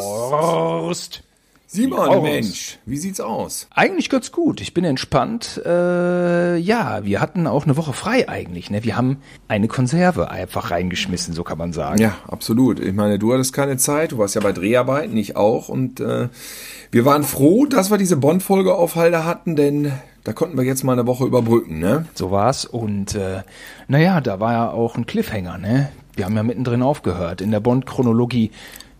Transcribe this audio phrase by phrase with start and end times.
[0.00, 1.22] Horst.
[1.66, 2.22] Simon.
[2.22, 3.66] Mensch, wie sieht's aus?
[3.70, 4.60] Eigentlich ganz gut.
[4.60, 5.58] Ich bin entspannt.
[5.64, 8.70] Äh, ja, wir hatten auch eine Woche frei eigentlich.
[8.70, 8.84] Ne?
[8.84, 11.98] Wir haben eine Konserve einfach reingeschmissen, so kann man sagen.
[11.98, 12.78] Ja, absolut.
[12.78, 15.70] Ich meine, du hattest keine Zeit, du warst ja bei Dreharbeiten, ich auch.
[15.70, 16.28] Und äh,
[16.90, 19.92] wir waren froh, dass wir diese Bond-Folge auf Halde hatten, denn
[20.24, 22.04] da konnten wir jetzt mal eine Woche überbrücken, ne?
[22.14, 22.66] So war's.
[22.66, 23.44] Und äh,
[23.88, 25.56] naja, da war ja auch ein Cliffhanger.
[25.56, 25.88] Ne?
[26.14, 28.50] Wir haben ja mittendrin aufgehört in der Bond-Chronologie,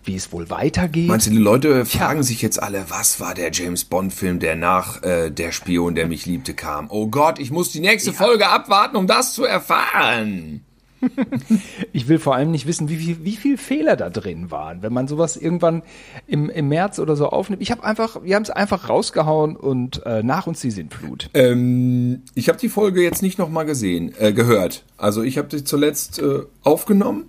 [0.05, 1.09] wie es wohl weitergeht.
[1.09, 5.03] Meinst du, die Leute fragen sich jetzt alle, was war der James Bond-Film, der nach
[5.03, 6.87] äh, Der Spion, der mich liebte, kam?
[6.91, 10.65] Oh Gott, ich muss die nächste Folge abwarten, um das zu erfahren.
[11.93, 14.93] Ich will vor allem nicht wissen, wie viel, wie viel Fehler da drin waren, wenn
[14.93, 15.83] man sowas irgendwann
[16.27, 17.63] im, im März oder so aufnimmt.
[17.63, 21.29] Ich habe einfach, wir haben es einfach rausgehauen und äh, nach uns die Sintflut.
[21.35, 24.85] Ähm, ich habe die Folge jetzt nicht nochmal gesehen, äh, gehört.
[24.97, 27.29] Also ich habe die zuletzt äh, aufgenommen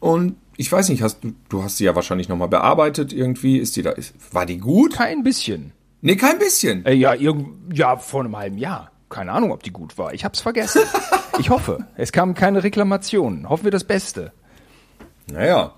[0.00, 3.58] und ich weiß nicht, hast du, du hast sie ja wahrscheinlich nochmal bearbeitet irgendwie.
[3.58, 4.94] Ist die da, ist, war die gut?
[4.94, 5.72] Kein bisschen.
[6.00, 6.84] Nee, kein bisschen.
[6.86, 8.90] Äh, ja, irgend, ja, vor einem halben Jahr.
[9.14, 10.12] Keine Ahnung, ob die gut war.
[10.12, 10.82] Ich hab's vergessen.
[11.38, 11.86] ich hoffe.
[11.96, 13.48] Es kamen keine Reklamationen.
[13.48, 14.32] Hoffen wir das Beste.
[15.30, 15.74] Naja,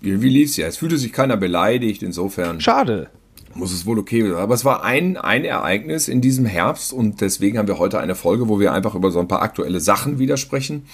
[0.00, 0.68] irgendwie lief's ja.
[0.68, 3.10] Es fühlte sich keiner beleidigt, insofern Schade.
[3.54, 4.34] muss es wohl okay sein.
[4.38, 8.14] Aber es war ein, ein Ereignis in diesem Herbst und deswegen haben wir heute eine
[8.14, 10.86] Folge, wo wir einfach über so ein paar aktuelle Sachen widersprechen.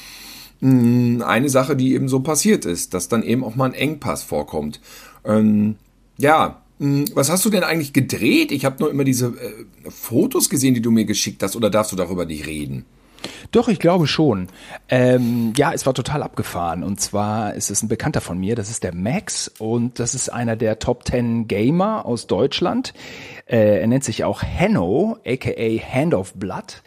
[0.61, 4.23] Mm, Eine Sache, die eben so passiert ist, dass dann eben auch mal ein Engpass
[4.23, 4.81] vorkommt.
[5.27, 5.77] Ähm,
[6.17, 8.51] ja, was hast du denn eigentlich gedreht?
[8.53, 11.93] Ich habe nur immer diese äh, Fotos gesehen, die du mir geschickt hast, oder darfst
[11.93, 12.85] du darüber nicht reden?
[13.53, 14.49] Doch, ich glaube schon.
[14.89, 16.83] Ähm, ja, es war total abgefahren.
[16.83, 20.29] Und zwar ist es ein Bekannter von mir, das ist der Max und das ist
[20.29, 22.95] einer der Top 10 Gamer aus Deutschland.
[23.47, 25.51] Äh, er nennt sich auch Hanno, aka
[25.93, 26.83] Hand of Blood.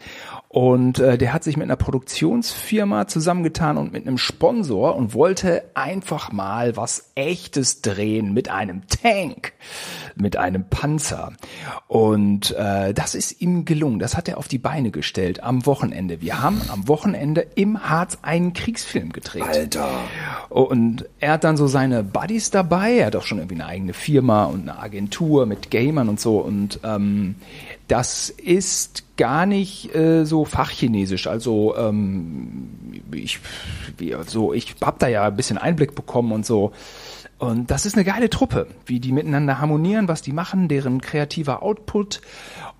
[0.50, 5.64] Und äh, der hat sich mit einer Produktionsfirma zusammengetan und mit einem Sponsor und wollte
[5.74, 9.52] einfach mal was Echtes drehen mit einem Tank,
[10.16, 11.34] mit einem Panzer.
[11.86, 13.98] Und äh, das ist ihm gelungen.
[13.98, 16.22] Das hat er auf die Beine gestellt am Wochenende.
[16.22, 19.42] Wir haben am Wochenende im Harz einen Kriegsfilm gedreht.
[19.42, 19.90] Alter.
[20.48, 22.96] Und er hat dann so seine Buddies dabei.
[22.96, 26.38] Er hat auch schon irgendwie eine eigene Firma und eine Agentur mit Gamern und so.
[26.38, 27.34] Und ähm,
[27.88, 31.26] das ist gar nicht äh, so fachchinesisch.
[31.26, 32.68] Also ähm,
[33.12, 33.40] ich,
[33.96, 36.72] wie, so, ich habe da ja ein bisschen Einblick bekommen und so.
[37.38, 41.62] Und das ist eine geile Truppe, wie die miteinander harmonieren, was die machen, deren kreativer
[41.62, 42.20] Output.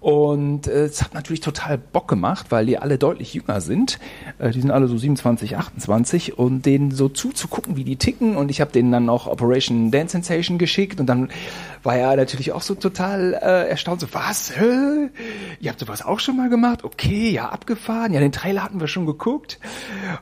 [0.01, 4.01] Und äh, es hat natürlich total Bock gemacht, weil die alle deutlich jünger sind.
[4.39, 8.37] Äh, die sind alle so 27, 28 und denen so zuzugucken, wie die ticken.
[8.37, 11.31] Und ich habe denen dann auch Operation Dance Sensation geschickt und dann
[11.85, 14.01] war er natürlich auch so total äh, erstaunt.
[14.01, 14.59] So, was?
[14.59, 15.11] Hä?
[15.61, 16.83] Ihr habt sowas auch schon mal gemacht?
[16.83, 18.13] Okay, ja, abgefahren.
[18.13, 19.61] Ja, den Trailer hatten wir schon geguckt.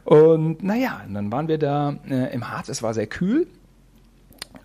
[0.05, 2.69] Und naja, und dann waren wir da äh, im Harz.
[2.69, 3.47] Es war sehr kühl.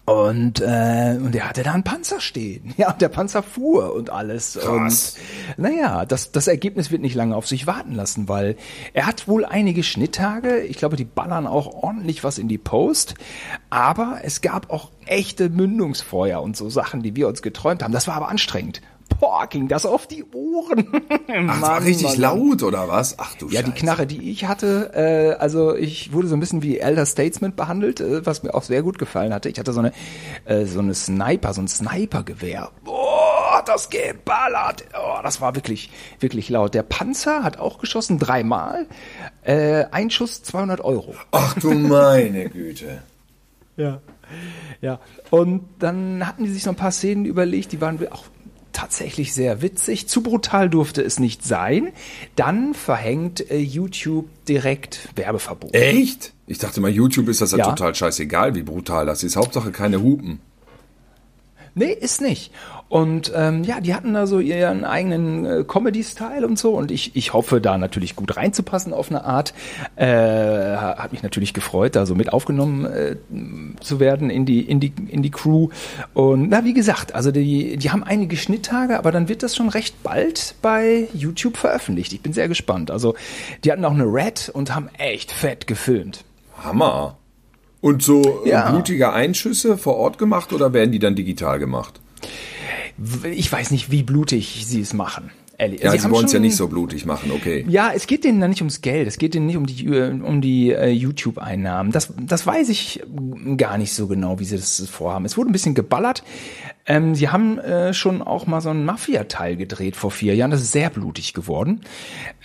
[0.05, 2.73] Und, äh, und er hatte da einen Panzer stehen.
[2.81, 4.57] Ja, und der Panzer fuhr und alles.
[4.59, 5.15] Krass.
[5.57, 8.55] Und naja, das, das Ergebnis wird nicht lange auf sich warten lassen, weil
[8.93, 10.61] er hat wohl einige Schnitttage.
[10.61, 13.13] Ich glaube, die ballern auch ordentlich was in die Post.
[13.69, 17.91] Aber es gab auch echte Mündungsfeuer und so Sachen, die wir uns geträumt haben.
[17.91, 18.81] Das war aber anstrengend.
[19.21, 20.91] Boah, ging das auf die Ohren.
[21.47, 23.19] Ach, war richtig laut, oder was?
[23.19, 23.79] Ach du Ja, die Scheiße.
[23.83, 28.01] Knarre, die ich hatte, äh, also ich wurde so ein bisschen wie Elder Statesman behandelt,
[28.01, 29.47] äh, was mir auch sehr gut gefallen hatte.
[29.47, 29.93] Ich hatte so eine,
[30.45, 32.71] äh, so eine Sniper, so ein Snipergewehr.
[32.83, 34.85] Boah, hat das geballert.
[34.95, 36.73] Oh, das war wirklich, wirklich laut.
[36.73, 38.87] Der Panzer hat auch geschossen, dreimal.
[39.43, 41.13] Äh, ein Schuss 200 Euro.
[41.31, 43.03] Ach du meine Güte.
[43.77, 44.01] Ja.
[44.81, 44.99] Ja.
[45.29, 48.25] Und dann hatten die sich so ein paar Szenen überlegt, die waren auch
[48.73, 50.07] tatsächlich sehr witzig.
[50.07, 51.89] Zu brutal durfte es nicht sein.
[52.35, 55.73] Dann verhängt äh, YouTube direkt Werbeverbot.
[55.73, 56.33] Echt?
[56.47, 57.65] Ich dachte mal, YouTube ist das ja, Ja.
[57.69, 59.35] total scheißegal, wie brutal das ist.
[59.35, 60.39] Hauptsache keine Hupen.
[61.73, 62.51] Nee, ist nicht.
[62.89, 66.71] Und ähm, ja, die hatten da so ihren eigenen äh, Comedy-Style und so.
[66.73, 69.53] Und ich, ich hoffe, da natürlich gut reinzupassen auf eine Art.
[69.95, 73.15] Äh, hat mich natürlich gefreut, da so mit aufgenommen äh,
[73.79, 75.69] zu werden in die, in die, in die Crew.
[76.13, 79.69] Und na, wie gesagt, also die, die haben einige Schnitttage, aber dann wird das schon
[79.69, 82.11] recht bald bei YouTube veröffentlicht.
[82.11, 82.91] Ich bin sehr gespannt.
[82.91, 83.15] Also
[83.63, 86.25] die hatten auch eine Red und haben echt fett gefilmt.
[86.61, 87.20] Hammer.
[87.81, 88.69] Und so äh, Ja.
[88.71, 91.99] blutige Einschüsse vor Ort gemacht oder werden die dann digital gemacht?
[93.23, 95.31] ich weiß nicht, wie blutig sie es machen.
[95.61, 95.81] Ehrlich.
[95.81, 97.65] Ja, sie, sie wollen es ja nicht so blutig machen, okay.
[97.69, 100.41] Ja, es geht denen da nicht ums Geld, es geht denen nicht um die, um
[100.41, 101.91] die äh, YouTube-Einnahmen.
[101.91, 103.01] Das, das weiß ich
[103.57, 105.25] gar nicht so genau, wie sie das vorhaben.
[105.25, 106.23] Es wurde ein bisschen geballert.
[106.87, 110.51] Ähm, sie haben äh, schon auch mal so einen Mafia-Teil gedreht vor vier Jahren.
[110.51, 111.81] Das ist sehr blutig geworden.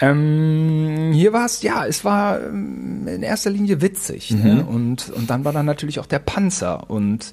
[0.00, 4.30] Ähm, hier war es, ja, es war ähm, in erster Linie witzig.
[4.30, 4.36] Ne?
[4.36, 4.44] Mhm.
[4.44, 4.66] Ne?
[4.66, 6.90] Und, und dann war da natürlich auch der Panzer.
[6.90, 7.32] Und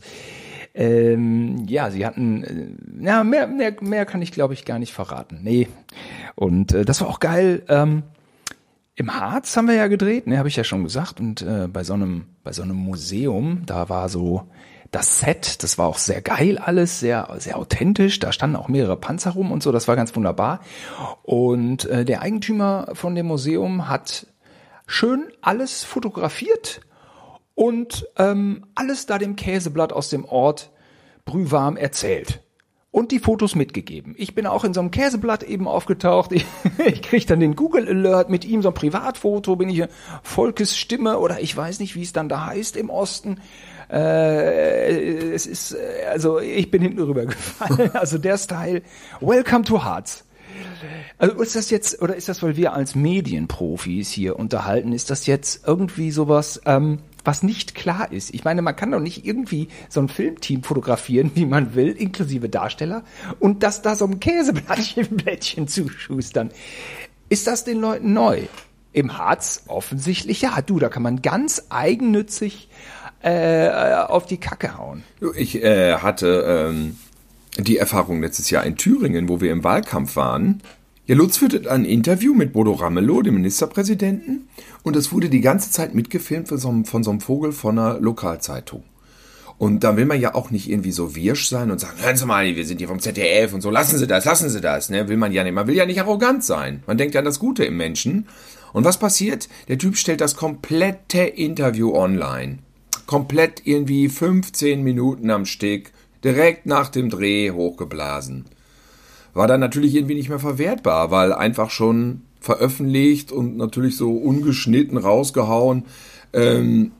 [0.74, 4.94] ähm, ja, sie hatten, äh, ja, mehr, mehr, mehr kann ich glaube ich gar nicht
[4.94, 5.40] verraten.
[5.44, 5.68] Nee.
[6.36, 7.64] Und äh, das war auch geil.
[7.70, 8.04] Ähm,
[8.96, 11.20] Im Harz haben wir ja gedreht, ne, habe ich ja schon gesagt.
[11.20, 14.48] Und äh, bei so einem, bei so einem Museum, da war so
[14.90, 18.20] das Set, das war auch sehr geil alles, sehr, sehr authentisch.
[18.20, 20.60] Da standen auch mehrere Panzer rum und so, das war ganz wunderbar.
[21.24, 24.28] Und äh, der Eigentümer von dem Museum hat
[24.86, 26.82] schön alles fotografiert
[27.56, 30.72] und ähm, alles da dem Käseblatt aus dem Ort
[31.26, 32.42] brühwarm erzählt.
[32.92, 34.14] Und die Fotos mitgegeben.
[34.20, 36.32] Ich bin auch in so einem Käseblatt eben aufgetaucht.
[36.32, 36.46] Ich,
[36.86, 39.84] ich krieg dann den Google Alert mit ihm, so ein Privatfoto, bin ich
[40.22, 43.40] Volkes Stimme oder ich weiß nicht, wie es dann da heißt im Osten.
[43.92, 45.76] Äh, es ist,
[46.12, 47.92] also ich bin hinten rübergefallen.
[47.94, 48.84] Also der Style.
[49.22, 50.24] Welcome to Hearts.
[51.18, 55.26] Also ist das jetzt, oder ist das, weil wir als Medienprofis hier unterhalten, ist das
[55.26, 58.34] jetzt irgendwie sowas, ähm, was nicht klar ist.
[58.34, 62.50] Ich meine, man kann doch nicht irgendwie so ein Filmteam fotografieren, wie man will, inklusive
[62.50, 63.04] Darsteller,
[63.40, 66.52] und das da so ein Käseblättchen zuschustern.
[67.30, 68.44] Ist das den Leuten neu?
[68.92, 70.62] Im Harz offensichtlich ja.
[70.62, 72.70] Du, da kann man ganz eigennützig
[73.24, 75.04] äh, auf die Kacke hauen.
[75.36, 76.98] Ich äh, hatte ähm,
[77.58, 80.62] die Erfahrung letztes Jahr in Thüringen, wo wir im Wahlkampf waren.
[81.06, 84.48] Ja, Lutz führte ein Interview mit Bodo Ramelow, dem Ministerpräsidenten,
[84.84, 87.78] und es wurde die ganze Zeit mitgefilmt von so einem, von so einem Vogel von
[87.78, 88.84] einer Lokalzeitung.
[89.58, 92.26] Und da will man ja auch nicht irgendwie so wirsch sein und sagen, hören Sie
[92.26, 94.90] mal, wir sind hier vom ZDF und so, lassen Sie das, lassen Sie das.
[94.90, 95.10] Ne?
[95.10, 95.54] Will man ja nicht.
[95.54, 96.84] Man will ja nicht arrogant sein.
[96.88, 98.30] Man denkt ja an das Gute im Menschen.
[98.72, 99.50] Und was passiert?
[99.68, 102.60] Der Typ stellt das komplette Interview online.
[103.08, 105.92] Komplett irgendwie 15 Minuten am Stück,
[106.24, 108.46] direkt nach dem Dreh hochgeblasen
[109.34, 114.98] war dann natürlich irgendwie nicht mehr verwertbar, weil einfach schon veröffentlicht und natürlich so ungeschnitten
[114.98, 115.86] rausgehauen.
[116.34, 116.92] Ähm,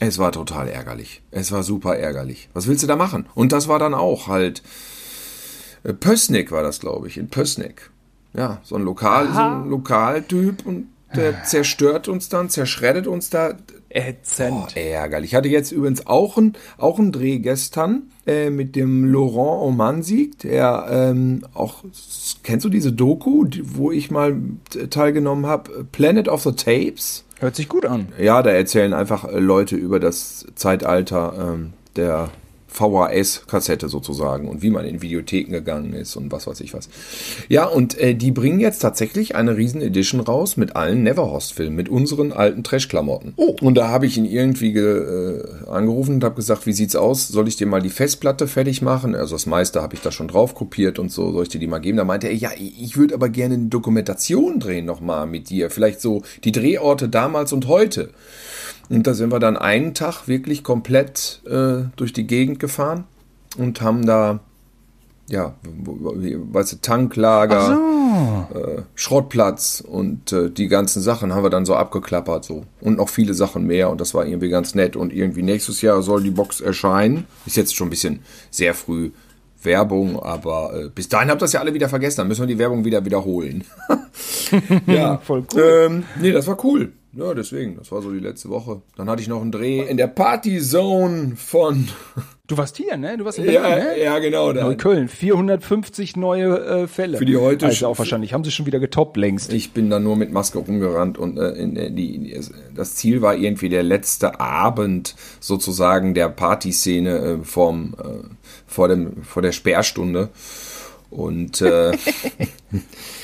[0.00, 1.22] es war total ärgerlich.
[1.30, 2.48] Es war super ärgerlich.
[2.54, 3.26] Was willst du da machen?
[3.34, 4.62] Und das war dann auch halt
[5.84, 7.90] äh, Pössnick war das, glaube ich, in Pössnick.
[8.32, 9.34] Ja, so ein Lokal, Aha.
[9.34, 13.54] so ein Lokaltyp und der zerstört uns dann, zerschreddet uns da.
[13.90, 14.54] Ätzend.
[14.54, 15.32] Oh, ärgerlich.
[15.32, 20.38] Ich hatte jetzt übrigens auch einen auch einen Dreh gestern äh, mit dem Laurent Omansig,
[20.38, 21.82] der ähm, auch,
[22.44, 24.36] kennst du diese Doku, wo ich mal
[24.90, 25.84] teilgenommen habe?
[25.90, 27.24] Planet of the Tapes?
[27.40, 28.08] Hört sich gut an.
[28.18, 32.30] Ja, da erzählen einfach Leute über das Zeitalter ähm, der
[32.72, 36.88] VHS-Kassette sozusagen und wie man in Videotheken gegangen ist und was weiß ich was.
[37.48, 41.88] Ja, und äh, die bringen jetzt tatsächlich eine riesen Edition raus mit allen Neverhorst-Filmen, mit
[41.88, 43.34] unseren alten Trash-Klamotten.
[43.36, 43.56] Oh.
[43.60, 47.28] Und da habe ich ihn irgendwie äh, angerufen und habe gesagt, wie sieht's aus?
[47.28, 49.14] Soll ich dir mal die Festplatte fertig machen?
[49.14, 51.66] Also das meiste habe ich da schon drauf kopiert und so, soll ich dir die
[51.66, 51.98] mal geben?
[51.98, 55.70] Da meinte er, ja, ich würde aber gerne eine Dokumentation drehen nochmal mit dir.
[55.70, 58.10] Vielleicht so die Drehorte damals und heute.
[58.90, 63.04] Und da sind wir dann einen Tag wirklich komplett äh, durch die Gegend gefahren
[63.56, 64.40] und haben da,
[65.28, 67.66] ja, weißt du, Tanklager,
[68.52, 68.58] so.
[68.58, 72.64] äh, Schrottplatz und äh, die ganzen Sachen haben wir dann so abgeklappert so.
[72.80, 74.96] Und noch viele Sachen mehr und das war irgendwie ganz nett.
[74.96, 77.26] Und irgendwie nächstes Jahr soll die Box erscheinen.
[77.46, 78.20] Ist jetzt schon ein bisschen
[78.50, 79.12] sehr früh.
[79.62, 82.46] Werbung, aber äh, bis dahin habt ihr das ja alle wieder vergessen, dann müssen wir
[82.46, 83.64] die Werbung wieder wiederholen.
[84.86, 85.62] ja, voll cool.
[85.62, 86.92] Ähm, nee, das war cool.
[87.12, 88.82] Ja, deswegen, das war so die letzte Woche.
[88.96, 91.88] Dann hatte ich noch einen Dreh in der Partyzone von.
[92.46, 93.16] Du warst hier, ne?
[93.16, 94.02] Du warst in Berlin, ja, ne?
[94.02, 94.52] Ja, genau.
[94.52, 97.18] Neukölln, 450 neue äh, Fälle.
[97.18, 97.66] Für die heute.
[97.66, 99.52] Also auch wahrscheinlich, haben sie schon wieder getoppt längst.
[99.52, 102.40] Ich bin da nur mit Maske rumgerannt und äh, in, in die,
[102.74, 108.26] das Ziel war irgendwie der letzte Abend sozusagen der Partyszene äh, vorm, äh,
[108.66, 110.30] vor, dem, vor der Sperrstunde.
[111.08, 111.92] Und äh,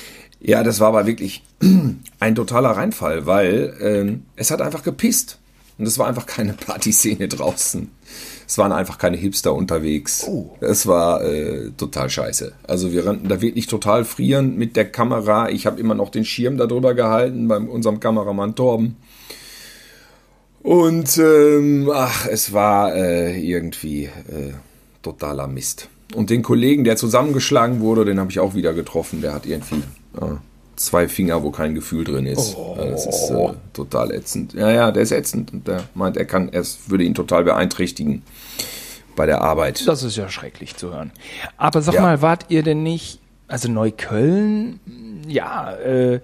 [0.47, 1.43] Ja, das war aber wirklich
[2.21, 5.41] ein totaler Reinfall, weil ähm, es hat einfach gepisst.
[5.77, 7.91] Und es war einfach keine Partyszene draußen.
[8.47, 10.25] Es waren einfach keine Hipster unterwegs.
[10.29, 10.57] Oh.
[10.61, 12.53] Es war äh, total scheiße.
[12.63, 15.49] Also wir rannten da wirklich total frieren mit der Kamera.
[15.51, 18.97] Ich habe immer noch den Schirm darüber gehalten bei unserem Kameramann Torben.
[20.63, 24.53] Und ähm, ach, es war äh, irgendwie äh,
[25.03, 25.89] totaler Mist.
[26.15, 29.23] Und den Kollegen, der zusammengeschlagen wurde, den habe ich auch wieder getroffen.
[29.23, 29.83] Der hat irgendwie
[30.21, 30.39] ja,
[30.77, 32.55] zwei Finger, wo kein Gefühl drin ist.
[32.57, 32.77] Oh.
[32.79, 34.53] Das ist äh, total ätzend.
[34.55, 35.53] Ja, ja, der ist ätzend.
[35.53, 38.23] Und der meint, er kann, es würde ihn total beeinträchtigen
[39.17, 39.87] bei der Arbeit.
[39.89, 41.11] Das ist ja schrecklich zu hören.
[41.57, 42.03] Aber sag ja.
[42.03, 44.81] mal, wart ihr denn nicht Also Neukölln,
[45.27, 46.21] ja, äh,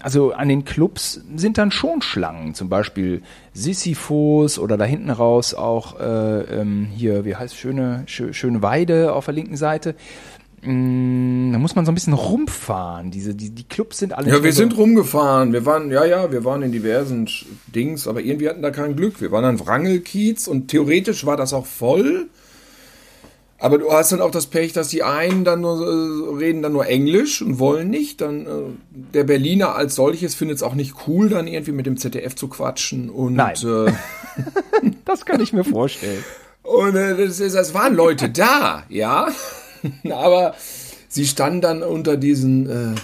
[0.00, 3.22] also an den Clubs sind dann schon Schlangen, zum Beispiel
[3.54, 9.24] Sisyphos oder da hinten raus auch äh, ähm, hier, wie heißt schöne schöne Weide auf
[9.24, 9.96] der linken Seite.
[10.62, 13.10] Mm, da muss man so ein bisschen rumfahren.
[13.10, 14.30] Diese, die, die Clubs sind alle.
[14.30, 15.52] Ja, wir so sind rumgefahren.
[15.52, 17.28] Wir waren, ja, ja, wir waren in diversen
[17.74, 19.20] Dings, aber irgendwie hatten da kein Glück.
[19.20, 22.28] Wir waren an Wrangelkiez und theoretisch war das auch voll.
[23.58, 26.72] Aber du hast dann auch das Pech, dass die einen dann nur äh, reden dann
[26.72, 28.20] nur Englisch und wollen nicht.
[28.20, 28.50] Dann äh,
[29.14, 32.48] der Berliner als solches findet es auch nicht cool, dann irgendwie mit dem ZDF zu
[32.48, 33.54] quatschen und Nein.
[33.64, 33.92] Äh,
[35.06, 36.22] das kann ich mir vorstellen.
[36.66, 39.28] Und äh, das waren Leute da, ja.
[40.10, 40.54] Aber
[41.08, 42.94] sie standen dann unter diesen äh,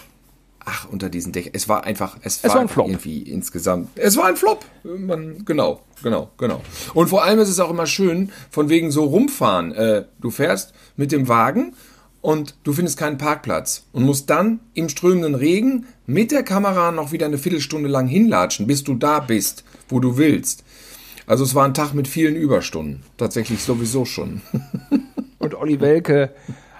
[0.64, 1.52] ach, unter diesen Dächern.
[1.54, 2.86] Es war einfach, es, es war, war ein Flop.
[2.86, 3.88] irgendwie insgesamt.
[3.96, 4.64] Es war ein Flop.
[4.84, 6.60] Man, genau, genau, genau.
[6.94, 9.72] Und vor allem ist es auch immer schön, von wegen so rumfahren.
[9.72, 11.74] Äh, du fährst mit dem Wagen
[12.20, 17.12] und du findest keinen Parkplatz und musst dann im strömenden Regen mit der Kamera noch
[17.12, 20.64] wieder eine Viertelstunde lang hinlatschen, bis du da bist, wo du willst.
[21.26, 23.02] Also es war ein Tag mit vielen Überstunden.
[23.16, 24.42] Tatsächlich sowieso schon.
[25.38, 26.32] Und Olli Welke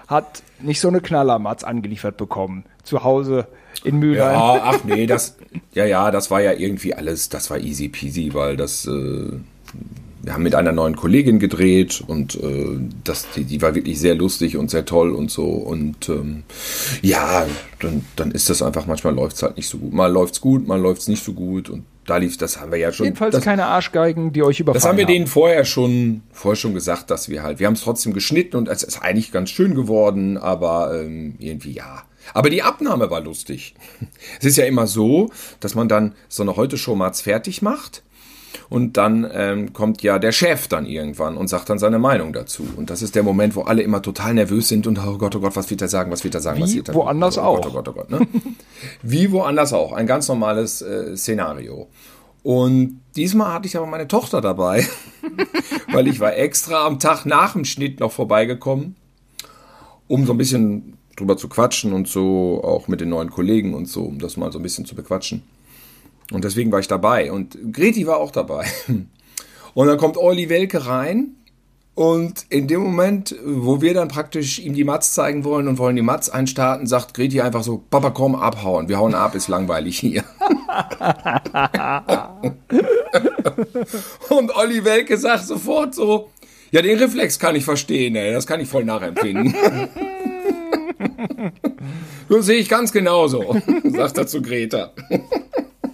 [0.07, 2.65] hat nicht so eine Knallermatz angeliefert bekommen.
[2.83, 3.47] Zu Hause
[3.83, 4.33] in Mülheim.
[4.33, 5.37] Ja, ach nee, das,
[5.73, 9.31] ja, ja, das war ja irgendwie alles, das war easy peasy, weil das, äh,
[10.21, 14.15] wir haben mit einer neuen Kollegin gedreht und äh, das, die, die war wirklich sehr
[14.15, 15.45] lustig und sehr toll und so.
[15.45, 16.43] Und ähm,
[17.01, 17.45] ja,
[17.79, 19.93] dann, dann ist das einfach, manchmal läuft es halt nicht so gut.
[19.93, 22.71] Mal läuft es gut, mal läuft es nicht so gut und da lief, das haben
[22.71, 23.05] wir ja schon.
[23.05, 25.13] Jedenfalls das, keine Arschgeigen, die euch überfallen Das haben wir haben.
[25.13, 28.67] denen vorher schon, vorher schon gesagt, dass wir halt, wir haben es trotzdem geschnitten und
[28.67, 32.03] es ist eigentlich ganz schön geworden, aber ähm, irgendwie ja.
[32.33, 33.75] Aber die Abnahme war lustig.
[34.39, 35.29] Es ist ja immer so,
[35.59, 38.03] dass man dann so eine Heute-Show mal fertig macht
[38.69, 42.67] und dann ähm, kommt ja der Chef dann irgendwann und sagt dann seine Meinung dazu.
[42.75, 45.39] Und das ist der Moment, wo alle immer total nervös sind und oh Gott, oh
[45.39, 47.41] Gott, was wird er sagen, was wird er sagen, Wie was wird er woanders oh
[47.41, 47.61] auch.
[47.61, 48.27] Gott, oh Gott, oh Gott, ne?
[49.01, 49.93] Wie woanders auch.
[49.93, 51.87] Ein ganz normales äh, Szenario.
[52.43, 54.85] Und diesmal hatte ich aber meine Tochter dabei,
[55.91, 58.95] weil ich war extra am Tag nach dem Schnitt noch vorbeigekommen,
[60.07, 63.87] um so ein bisschen drüber zu quatschen und so, auch mit den neuen Kollegen und
[63.87, 65.43] so, um das mal so ein bisschen zu bequatschen.
[66.33, 67.31] Und deswegen war ich dabei.
[67.31, 68.65] Und Greti war auch dabei.
[69.75, 71.35] Und dann kommt Olli Welke rein.
[71.95, 75.95] Und in dem Moment, wo wir dann praktisch ihm die Mats zeigen wollen und wollen
[75.95, 78.89] die Mats einstarten, sagt Greti einfach so, Papa, komm, abhauen.
[78.89, 80.23] Wir hauen ab, ist langweilig hier.
[84.29, 86.31] und Olli Welke sagt sofort so,
[86.71, 88.33] ja, den Reflex kann ich verstehen, ey.
[88.33, 89.53] das kann ich voll nachempfinden.
[92.29, 94.93] das sehe ich ganz genauso, sagt er zu Greta.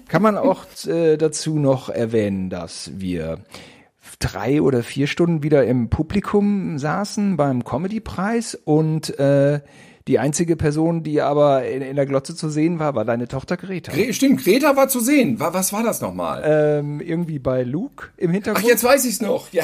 [0.10, 3.40] Kann man auch äh, dazu noch erwähnen, dass wir
[4.18, 9.62] drei oder vier Stunden wieder im Publikum saßen beim Comedy-Preis und äh,
[10.08, 13.56] die einzige Person, die aber in, in, der Glotze zu sehen war, war deine Tochter
[13.56, 13.92] Greta.
[13.92, 15.40] Gre stimmt, Greta war zu sehen.
[15.40, 16.42] Was war das nochmal?
[16.44, 18.66] Ähm, irgendwie bei Luke im Hintergrund.
[18.66, 19.54] Ach, jetzt weiß ich's noch.
[19.54, 19.64] Ja.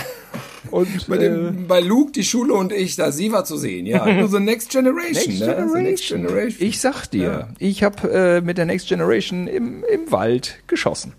[0.71, 3.85] Und bei, dem, äh, bei Luke, die Schule und ich, da sie war zu sehen.
[3.85, 5.13] Ja, nur The Next Generation.
[5.13, 5.45] Next, ne?
[5.45, 5.83] Generation.
[5.83, 6.67] Next Generation.
[6.67, 7.47] Ich sag dir, ja.
[7.59, 11.13] ich habe äh, mit der Next Generation im, im Wald geschossen.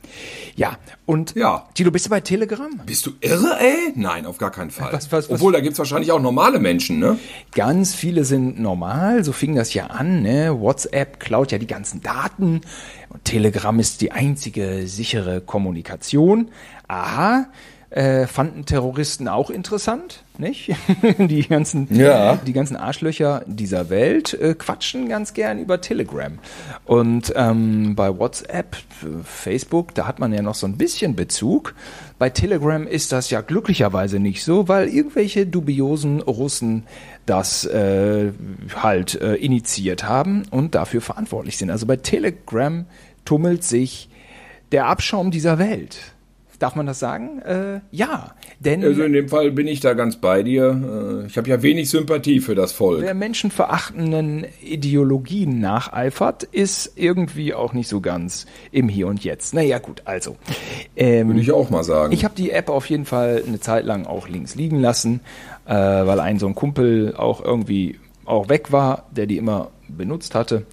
[0.54, 1.68] Ja, und ja.
[1.74, 2.70] Tilo, bist du bei Telegram?
[2.84, 3.92] Bist du irre, ey?
[3.94, 4.92] Nein, auf gar keinen Fall.
[4.92, 5.58] Was, was, Obwohl, was?
[5.58, 7.18] da gibt's wahrscheinlich auch normale Menschen, ne?
[7.54, 10.60] Ganz viele sind normal, so fing das ja an, ne?
[10.60, 12.62] WhatsApp klaut ja die ganzen Daten
[13.08, 16.50] und Telegram ist die einzige sichere Kommunikation.
[16.88, 17.46] Aha,
[17.96, 20.70] äh, fanden Terroristen auch interessant, nicht?
[21.18, 22.36] die ganzen, ja.
[22.36, 26.38] die ganzen Arschlöcher dieser Welt äh, quatschen ganz gern über Telegram.
[26.84, 28.76] Und ähm, bei WhatsApp,
[29.24, 31.74] Facebook, da hat man ja noch so ein bisschen Bezug.
[32.18, 36.84] Bei Telegram ist das ja glücklicherweise nicht so, weil irgendwelche dubiosen Russen
[37.24, 38.30] das äh,
[38.74, 41.70] halt äh, initiiert haben und dafür verantwortlich sind.
[41.70, 42.84] Also bei Telegram
[43.24, 44.10] tummelt sich
[44.70, 46.12] der Abschaum dieser Welt.
[46.58, 47.40] Darf man das sagen?
[47.42, 51.22] Äh, ja, denn also in dem Fall bin ich da ganz bei dir.
[51.24, 53.02] Äh, ich habe ja wenig Sympathie für das Volk.
[53.02, 59.54] Wer menschenverachtenden Ideologien nacheifert, ist irgendwie auch nicht so ganz im Hier und Jetzt.
[59.54, 60.36] Naja, gut, also.
[60.96, 62.12] Ähm, Würde ich auch mal sagen.
[62.12, 65.20] Ich habe die App auf jeden Fall eine Zeit lang auch links liegen lassen,
[65.66, 70.34] äh, weil ein so ein Kumpel auch irgendwie auch weg war, der die immer benutzt
[70.34, 70.66] hatte.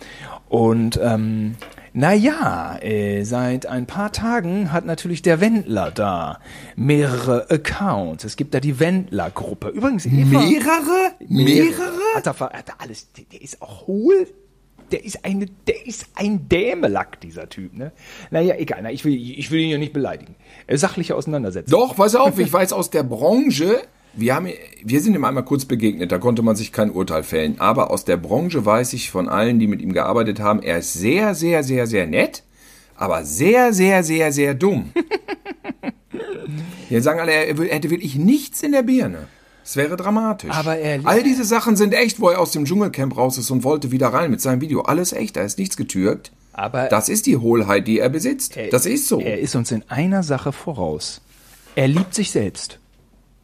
[0.49, 1.55] Und ähm,
[1.93, 6.39] naja, äh, seit ein paar Tagen hat natürlich der Wendler da
[6.75, 8.23] mehrere Accounts.
[8.23, 9.69] Es gibt da die Wendler-Gruppe.
[9.69, 11.12] Übrigens, Eva, mehrere?
[11.27, 12.01] Mehrere?
[12.15, 14.27] Hat er, hat er alles, der, ist auch hohl
[14.91, 17.91] der ist eine, der ist ein Dämelack, dieser Typ, ne?
[18.29, 20.35] Naja, egal, na, ich will, ich will ihn ja nicht beleidigen.
[20.71, 21.79] Sachliche Auseinandersetzung.
[21.79, 23.81] Doch, pass auf, ich weiß aus der Branche,
[24.15, 24.48] wir haben,
[24.84, 27.55] wir sind ihm einmal kurz begegnet, da konnte man sich kein Urteil fällen.
[27.60, 30.93] Aber aus der Branche weiß ich von allen, die mit ihm gearbeitet haben, er ist
[30.93, 32.43] sehr, sehr, sehr, sehr nett,
[32.96, 34.91] aber sehr, sehr, sehr, sehr dumm.
[36.89, 39.27] Hier sagen alle, er hätte wirklich nichts in der Birne.
[39.65, 40.51] Es wäre dramatisch.
[40.51, 43.63] Aber er- All diese Sachen sind echt, wo er aus dem Dschungelcamp raus ist und
[43.63, 44.82] wollte wieder rein mit seinem Video.
[44.82, 46.32] Alles echt, da ist nichts getürkt.
[46.51, 48.58] Aber Das ist die Hohlheit, die er besitzt.
[48.58, 49.20] er- das ist so.
[49.22, 51.22] Er ist uns in einer Sache voraus.
[51.75, 52.77] Er liebt sich selbst.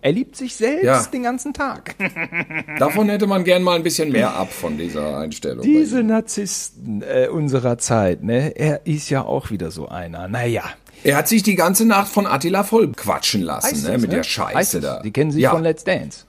[0.02, 1.02] Er liebt sich selbst Ja.
[1.12, 1.96] den ganzen Tag.
[2.80, 5.64] Davon hätte man gern mal ein bisschen mehr ab von dieser Einstellung.
[5.64, 6.04] Diese.
[6.04, 8.54] Narzissten äh, unserer Zeit, ne?
[8.56, 10.28] Er ist ja auch wieder so einer.
[10.30, 10.64] Naja.
[11.04, 14.18] Er hat sich die ganze Nacht von Attila voll quatschen lassen, ne, es, mit ne?
[14.18, 14.84] der Scheiße es.
[14.84, 15.02] da.
[15.02, 15.52] Die kennen sich ja.
[15.52, 16.26] von Let's Dance.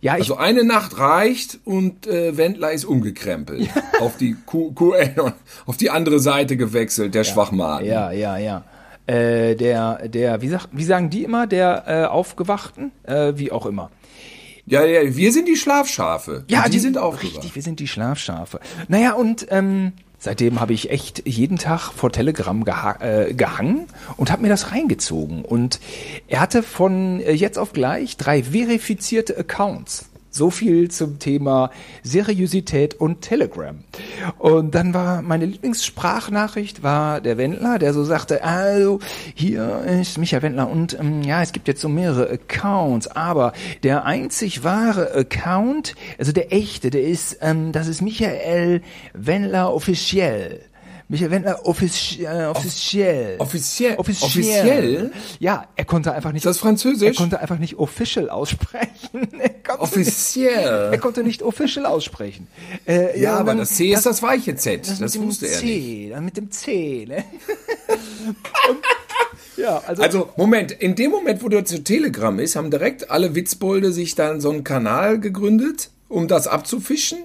[0.00, 3.68] Ja, Also eine Nacht reicht und äh, Wendler ist umgekrempelt.
[4.00, 5.32] auf die Q QAnon,
[5.66, 7.86] auf die andere Seite gewechselt, der Schwachmaten.
[7.86, 8.64] Ja, ja, ja.
[9.08, 12.92] Äh, der, der, wie, sagt, wie sagen die immer, der äh, Aufgewachten?
[13.04, 13.90] Äh, wie auch immer.
[14.66, 16.44] ja, ja, wir sind die Schlafschafe.
[16.48, 17.54] Ja, Und die, sind auch richtig.
[17.54, 18.60] Wir sind die Schlafschafe.
[18.88, 23.86] Naja, und ähm, seitdem habe ich echt jeden Tag vor Telegram geha äh, gehangen
[24.18, 25.42] und habe mir das reingezogen.
[25.42, 25.80] Und
[26.26, 30.10] er hatte von äh, jetzt auf gleich drei verifizierte Accounts.
[30.38, 31.72] So viel zum Thema
[32.04, 33.76] Seriosität und Telegram.
[34.38, 39.00] Und dann war meine Lieblingssprachnachricht war der Wendler, der so sagte, also
[39.34, 43.52] hier ist Michael Wendler und ähm, ja, es gibt jetzt so mehrere Accounts, aber
[43.82, 48.82] der einzig wahre Account, also der echte, der ist, ähm, das ist Michael
[49.14, 50.60] Wendler officiell.
[51.10, 52.44] Michael Wendler offici äh.
[52.44, 53.36] Offiziell?
[53.38, 53.96] Officiell.
[53.96, 55.10] Offiziell?
[55.38, 56.44] Ja, er konnte einfach nicht.
[56.44, 57.08] Ist das Französisch?
[57.08, 58.88] Er konnte einfach nicht official aussprechen.
[59.68, 60.88] Er Offiziell.
[60.92, 62.46] er konnte nicht official aussprechen.
[62.86, 64.86] Äh, Ja, und aber dann- das C ist das weiche Z.
[65.00, 66.12] Das, dem wusste er C, nicht.
[66.12, 67.24] Dann mit dem C, ne?
[68.68, 68.78] und,
[69.56, 73.34] ja, also, Also, Moment, in dem Moment, wo der zu Telegram ist, haben direkt alle
[73.34, 77.18] Witzbolde sich dann so einen Kanal gegründet, um das abzufischen.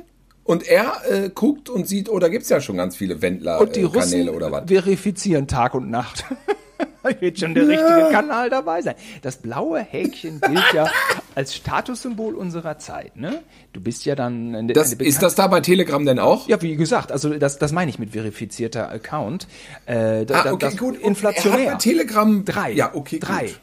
[0.44, 3.24] Und er äh, guckt und sieht, oh, da gibt's ja schon ganz viele und die
[3.24, 4.64] Wendler-Kanäle Russen oder was.
[4.68, 6.26] verifizieren Tag und Nacht.
[7.20, 8.96] Wird schon der richtige Kanal dabei sein.
[9.22, 10.90] Das blaue Häkchen gilt ja
[11.36, 13.42] als Statussymbol unserer Zeit, ne?
[13.74, 16.48] Du bist ja dann eine, Das, eine ist das da bei Telegram denn auch?
[16.48, 19.48] Ja, wie gesagt, also das, das meine ich mit verifizierter Account.
[19.86, 20.96] Äh, da, Ah, okay, das gut.
[20.96, 21.60] Und Inflationär.
[21.60, 22.72] Er hat bei Telegram Drei.
[22.72, 23.48] Ja, okay, Drei.
[23.48, 23.60] gut.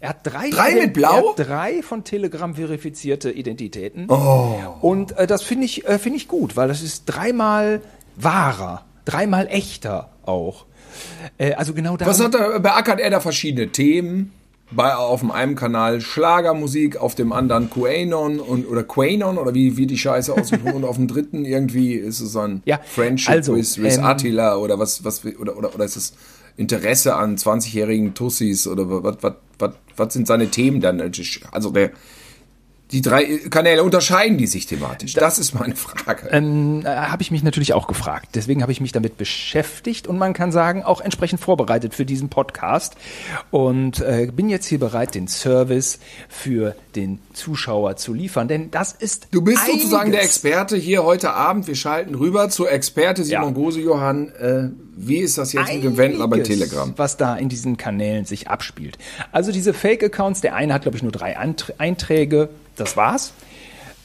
[0.00, 1.08] Er hat drei, Drei mit Blau?
[1.08, 4.06] Er hat drei von Telegram verifizierte Identitäten.
[4.08, 4.56] Oh.
[4.80, 7.80] Und äh, das finde ich, äh, finde ich gut, weil das ist dreimal
[8.16, 10.66] wahrer, dreimal echter auch.
[11.38, 12.06] Äh, also genau da.
[12.06, 14.32] Was hat er, beackert er da verschiedene Themen?
[14.70, 19.76] Bei, auf dem einen Kanal Schlagermusik, auf dem anderen QAnon und, oder Quanon oder wie,
[19.76, 23.54] wie die Scheiße aussieht und auf dem dritten irgendwie ist es ein Ja, Friendship also,
[23.54, 26.14] with, with ähm, Attila oder was, was, oder, oder, oder ist es
[26.56, 31.00] Interesse an 20-jährigen Tussis oder was, was, was, was sind seine Themen dann?
[31.52, 31.90] Also der,
[32.92, 35.14] die drei Kanäle unterscheiden die sich thematisch?
[35.14, 36.28] Das ist meine Frage.
[36.30, 38.28] ähm, äh, habe ich mich natürlich auch gefragt.
[38.34, 42.28] Deswegen habe ich mich damit beschäftigt und man kann sagen, auch entsprechend vorbereitet für diesen
[42.28, 42.94] Podcast.
[43.50, 48.46] Und äh, bin jetzt hier bereit, den Service für den Zuschauer zu liefern.
[48.46, 49.28] Denn das ist.
[49.32, 50.36] Du bist sozusagen der einiges.
[50.36, 51.66] Experte hier heute Abend.
[51.66, 53.50] Wir schalten rüber zur Experte Simon Ja.
[53.50, 54.28] Gose, Johann.
[54.38, 56.92] Äh, wie ist das jetzt mit dem Wendler bei Telegram?
[56.96, 58.98] Was da in diesen Kanälen sich abspielt.
[59.32, 61.36] Also diese Fake-Accounts, der eine hat, glaube ich, nur drei
[61.78, 63.32] Einträge, das war's.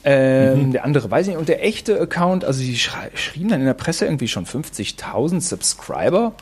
[0.06, 0.71] Ähm, Mhm.
[0.71, 1.39] Der andere weiß ich nicht.
[1.39, 6.34] Und der echte Account, also schrei- schrieben dann in der Presse irgendwie schon 50.000 Subscriber.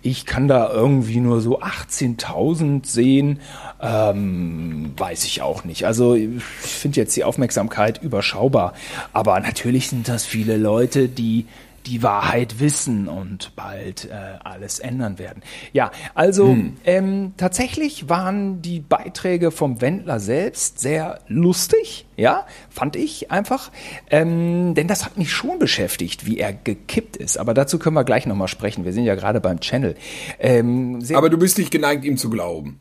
[0.00, 3.40] Ich kann da irgendwie nur so 18.000 sehen.
[3.80, 5.84] Ähm, weiß ich auch nicht.
[5.86, 8.72] Also ich finde jetzt die Aufmerksamkeit überschaubar.
[9.12, 11.46] Aber natürlich sind das viele Leute, die
[11.86, 15.42] die Wahrheit wissen und bald äh, alles ändern werden.
[15.72, 23.30] Ja, also ähm, tatsächlich waren die Beiträge vom Wendler selbst sehr lustig, ja, fand ich
[23.30, 23.70] einfach,
[24.10, 27.38] ähm, denn das hat mich schon beschäftigt, wie er gekippt ist.
[27.38, 28.84] Aber dazu können wir gleich nochmal sprechen.
[28.84, 29.96] Wir sind ja gerade beim Channel.
[30.38, 32.80] Ähm, Aber du bist nicht geneigt, ihm zu glauben.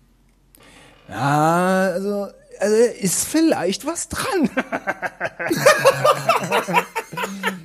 [1.10, 2.28] ja, also,
[2.60, 4.50] also ist vielleicht was dran.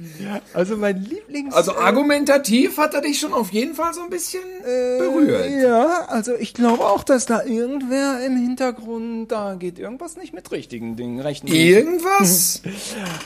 [0.55, 1.55] also mein Lieblings...
[1.55, 5.51] Also argumentativ hat er dich schon auf jeden Fall so ein bisschen berührt.
[5.63, 10.51] Ja, also ich glaube auch, dass da irgendwer im Hintergrund, da geht irgendwas nicht mit
[10.53, 11.67] richtigen Dingen, rechten Dingen.
[11.67, 12.63] Irgendwas?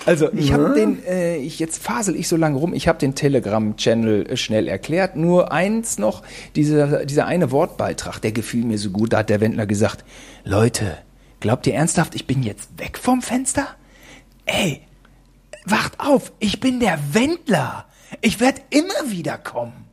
[0.06, 3.14] Also ich habe den, äh, ich jetzt fasel ich so lange rum, ich habe den
[3.14, 5.16] Telegram-Channel äh, schnell erklärt.
[5.16, 6.22] Nur eins noch,
[6.56, 9.12] dieser, dieser eine Wortbeitrag, der gefiel mir so gut.
[9.12, 10.04] Da hat der Wendler gesagt,
[10.44, 10.98] Leute,
[11.40, 13.68] glaubt ihr ernsthaft, ich bin jetzt weg vom Fenster?
[14.46, 14.82] Ey,
[15.64, 17.86] wacht auf, ich bin der Wendler.
[18.20, 19.86] Ich werde immer wieder kommen.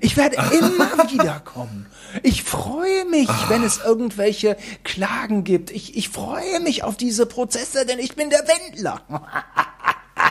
[0.00, 1.86] Ich werde immer wiederkommen.
[2.22, 3.50] Ich freue mich, Ach.
[3.50, 5.70] wenn es irgendwelche Klagen gibt.
[5.70, 9.02] Ich, ich freue mich auf diese Prozesse, denn ich bin der Wendler.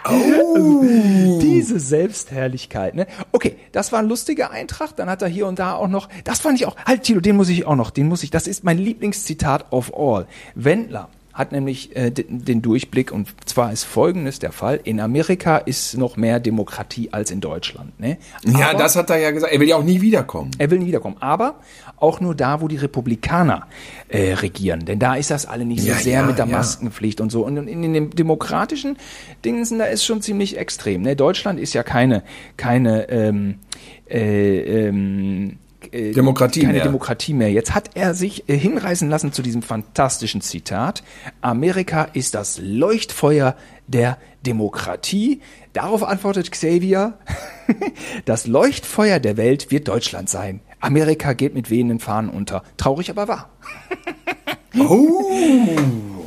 [0.07, 1.39] Oh.
[1.41, 3.07] diese Selbstherrlichkeit, ne?
[3.31, 4.95] Okay, das war ein lustiger Eintrag.
[4.95, 7.35] Dann hat er hier und da auch noch, das fand ich auch, halt Tilo, den
[7.35, 10.27] muss ich auch noch, den muss ich, das ist mein Lieblingszitat of all.
[10.53, 14.81] Wendler hat nämlich äh, den Durchblick und zwar ist folgendes der Fall.
[14.83, 17.97] In Amerika ist noch mehr Demokratie als in Deutschland.
[17.97, 18.17] Ne?
[18.45, 19.53] Aber, ja, das hat er ja gesagt.
[19.53, 20.51] Er will ja auch nie wiederkommen.
[20.57, 21.15] Er will nie wiederkommen.
[21.21, 21.55] Aber
[21.95, 23.67] auch nur da, wo die Republikaner
[24.09, 24.83] äh, regieren.
[24.83, 26.57] Denn da ist das alle nicht so ja, sehr ja, mit der ja.
[26.57, 27.45] Maskenpflicht und so.
[27.45, 28.97] Und in, in den demokratischen
[29.45, 31.03] Dingen, da ist schon ziemlich extrem.
[31.03, 31.15] Ne?
[31.15, 32.23] Deutschland ist ja keine,
[32.57, 33.59] keine ähm,
[34.09, 35.57] äh, ähm,
[35.91, 36.83] äh, Demokratie keine mehr.
[36.83, 37.51] Demokratie mehr.
[37.51, 41.03] Jetzt hat er sich äh, hinreißen lassen zu diesem fantastischen Zitat.
[41.41, 43.55] Amerika ist das Leuchtfeuer
[43.87, 45.41] der Demokratie.
[45.73, 47.17] Darauf antwortet Xavier,
[48.25, 50.61] das Leuchtfeuer der Welt wird Deutschland sein.
[50.79, 52.63] Amerika geht mit wehenden Fahnen unter.
[52.77, 53.49] Traurig, aber wahr.
[54.77, 55.25] oh.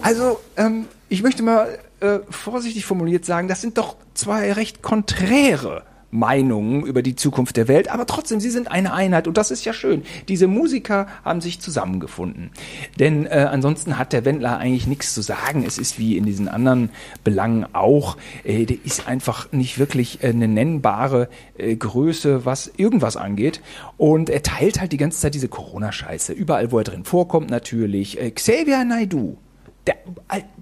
[0.03, 5.85] Also, ähm, ich möchte mal äh, vorsichtig formuliert sagen, das sind doch zwei recht konträre
[6.13, 9.65] Meinungen über die Zukunft der Welt, aber trotzdem, sie sind eine Einheit und das ist
[9.65, 10.03] ja schön.
[10.29, 12.51] Diese Musiker haben sich zusammengefunden.
[12.99, 15.65] Denn äh, ansonsten hat der Wendler eigentlich nichts zu sagen.
[15.67, 16.91] Es ist wie in diesen anderen
[17.25, 23.17] Belangen auch, äh, der ist einfach nicht wirklich äh, eine nennbare äh, Größe, was irgendwas
[23.17, 23.63] angeht.
[23.97, 26.35] Und er teilt halt die ganze Zeit diese Corona-Scheiße.
[26.35, 28.21] Überall, wo er drin vorkommt, natürlich.
[28.21, 29.39] Äh, Xavier Naidu
[29.87, 29.97] der,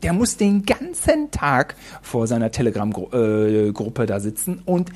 [0.03, 4.91] der muss den ganzen Tag vor seiner Telegram-Gruppe äh, da sitzen und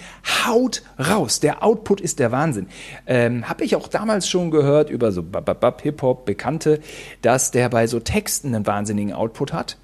[0.46, 1.40] haut raus.
[1.40, 2.68] Der Output ist der Wahnsinn.
[3.06, 5.24] Ähm, Habe ich auch damals schon gehört über so
[5.82, 6.80] Hip-Hop, Bekannte,
[7.22, 9.76] dass der bei so Texten einen wahnsinnigen Output hat.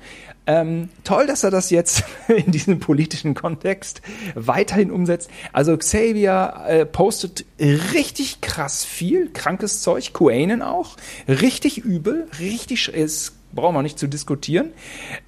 [0.47, 4.01] Ähm, toll, dass er das jetzt in diesem politischen Kontext
[4.35, 5.31] weiterhin umsetzt.
[5.53, 10.97] Also Xavier äh, postet richtig krass viel, krankes Zeug, Kuanen auch,
[11.29, 14.73] richtig übel, richtig ist brauchen wir nicht zu diskutieren.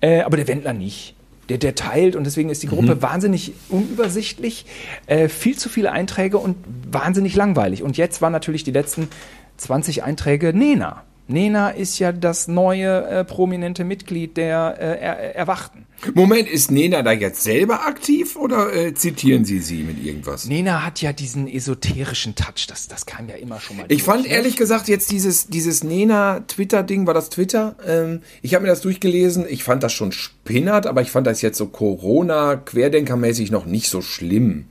[0.01, 1.15] Äh, aber der Wendler nicht.
[1.49, 3.03] Der, der teilt und deswegen ist die Gruppe mhm.
[3.03, 4.65] wahnsinnig unübersichtlich,
[5.07, 6.57] äh, viel zu viele Einträge und
[6.91, 7.83] wahnsinnig langweilig.
[7.83, 9.09] Und jetzt waren natürlich die letzten
[9.57, 11.03] 20 Einträge Nena.
[11.29, 15.87] Nena ist ja das neue äh, prominente Mitglied der äh, er Erwachten.
[16.15, 20.47] Moment, ist Nena da jetzt selber aktiv oder äh, zitieren Sie sie mit irgendwas?
[20.47, 23.85] Nena hat ja diesen esoterischen Touch, das, das kam ja immer schon mal.
[23.85, 24.31] Ich durch, fand ne?
[24.31, 27.77] ehrlich gesagt jetzt dieses, dieses Nena-Twitter-Ding, war das Twitter?
[27.87, 31.41] Ähm, ich habe mir das durchgelesen, ich fand das schon spinnert, aber ich fand das
[31.41, 34.67] jetzt so Corona-Querdenkermäßig noch nicht so schlimm.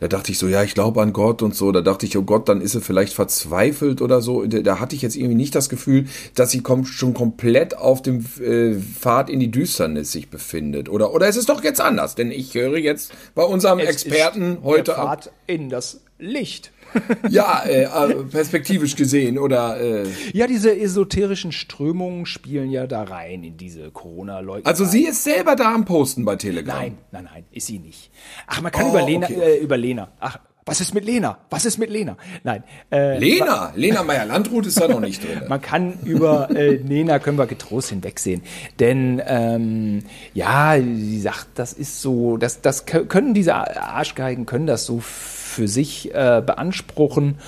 [0.00, 1.72] Da dachte ich so, ja, ich glaube an Gott und so.
[1.72, 4.44] Da dachte ich, oh Gott, dann ist er vielleicht verzweifelt oder so.
[4.46, 8.02] Da, da hatte ich jetzt irgendwie nicht das Gefühl, dass sie kom schon komplett auf
[8.02, 10.71] dem äh, Pfad in die Düsternis sich befindet.
[10.88, 12.14] Oder, oder ist es doch jetzt anders?
[12.14, 14.92] Denn ich höre jetzt bei unserem es Experten heute.
[14.92, 16.72] Der ab in das Licht.
[17.30, 19.80] ja, äh, äh, perspektivisch gesehen oder.
[19.80, 24.68] Äh ja, diese esoterischen Strömungen spielen ja da rein in diese Corona-Leugner.
[24.68, 26.76] Also sie ist selber da am Posten bei Telegram.
[26.76, 28.10] Nein, nein, nein, ist sie nicht.
[28.46, 29.40] Ach, man kann oh, über Lena, okay.
[29.40, 30.12] äh, über Lena.
[30.20, 31.38] Ach, was ist mit Lena?
[31.50, 32.16] Was ist mit Lena?
[32.44, 32.62] Nein.
[32.90, 33.72] Äh, Lena?
[33.74, 35.42] Lena Meyer-Landrut ist da noch nicht drin.
[35.48, 38.42] Man kann über äh, Lena können wir getrost hinwegsehen.
[38.78, 44.86] Denn ähm, ja, sie sagt, das ist so, das, das können diese Arschgeigen, können das
[44.86, 47.38] so für sich äh, beanspruchen.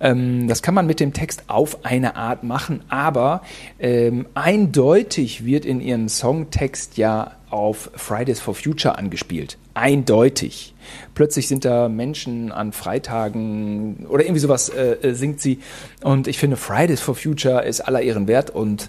[0.00, 3.42] Ähm, das kann man mit dem Text auf eine Art machen, aber
[3.78, 9.58] ähm, eindeutig wird in ihrem Songtext ja auf Fridays for Future angespielt.
[9.74, 10.74] Eindeutig.
[11.14, 15.58] Plötzlich sind da Menschen an Freitagen oder irgendwie sowas äh, äh singt sie.
[16.02, 18.88] Und ich finde, Fridays for Future ist aller Ehren wert und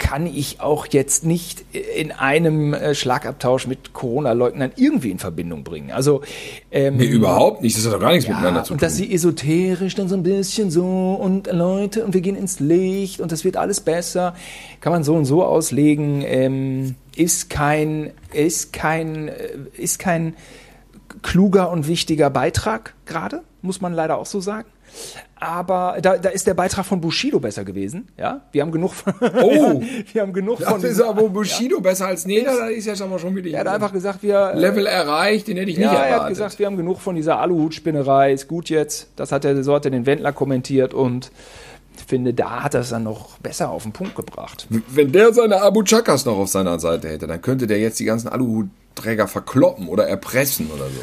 [0.00, 5.92] kann ich auch jetzt nicht in einem äh, Schlagabtausch mit Corona-Leugnern irgendwie in Verbindung bringen.
[5.92, 6.22] Also
[6.72, 7.76] ähm, nee, überhaupt nicht.
[7.76, 8.76] Das hat doch gar nichts ja, miteinander zu tun.
[8.76, 12.58] Und dass sie esoterisch dann so ein bisschen so und Leute und wir gehen ins
[12.58, 14.34] Licht und das wird alles besser,
[14.80, 16.22] kann man so und so auslegen.
[16.24, 19.34] Ähm, ist kein, ist kein, äh,
[19.76, 20.34] ist kein
[21.22, 24.66] kluger und wichtiger Beitrag gerade, muss man leider auch so sagen
[25.36, 28.08] aber da, da ist der Beitrag von Bushido besser gewesen.
[28.18, 29.14] Ja, wir haben genug von.
[29.20, 30.80] Oh, wir haben genug von.
[30.80, 31.82] Das ist aber Bushido ja.
[31.82, 33.50] besser als Neda, da ist ja schon mal schon wieder.
[33.50, 36.12] Er hat einfach gesagt, wir Level erreicht, den hätte ich nicht ja, erwartet.
[36.12, 39.08] Er hat gesagt, wir haben genug von dieser Aluhutspinnerei, ist gut jetzt.
[39.16, 41.30] Das hat er, so hat er den Wendler kommentiert und
[42.10, 44.66] finde, da hat er es dann noch besser auf den Punkt gebracht.
[44.68, 48.04] Wenn der seine Abu Chakas noch auf seiner Seite hätte, dann könnte der jetzt die
[48.04, 51.00] ganzen Aluhutträger verkloppen oder erpressen oder so.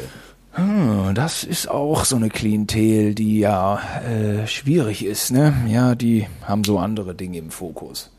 [0.58, 5.54] Hm, das ist auch so eine Klientel, die ja äh, schwierig ist, ne?
[5.68, 8.10] Ja, die haben so andere Dinge im Fokus.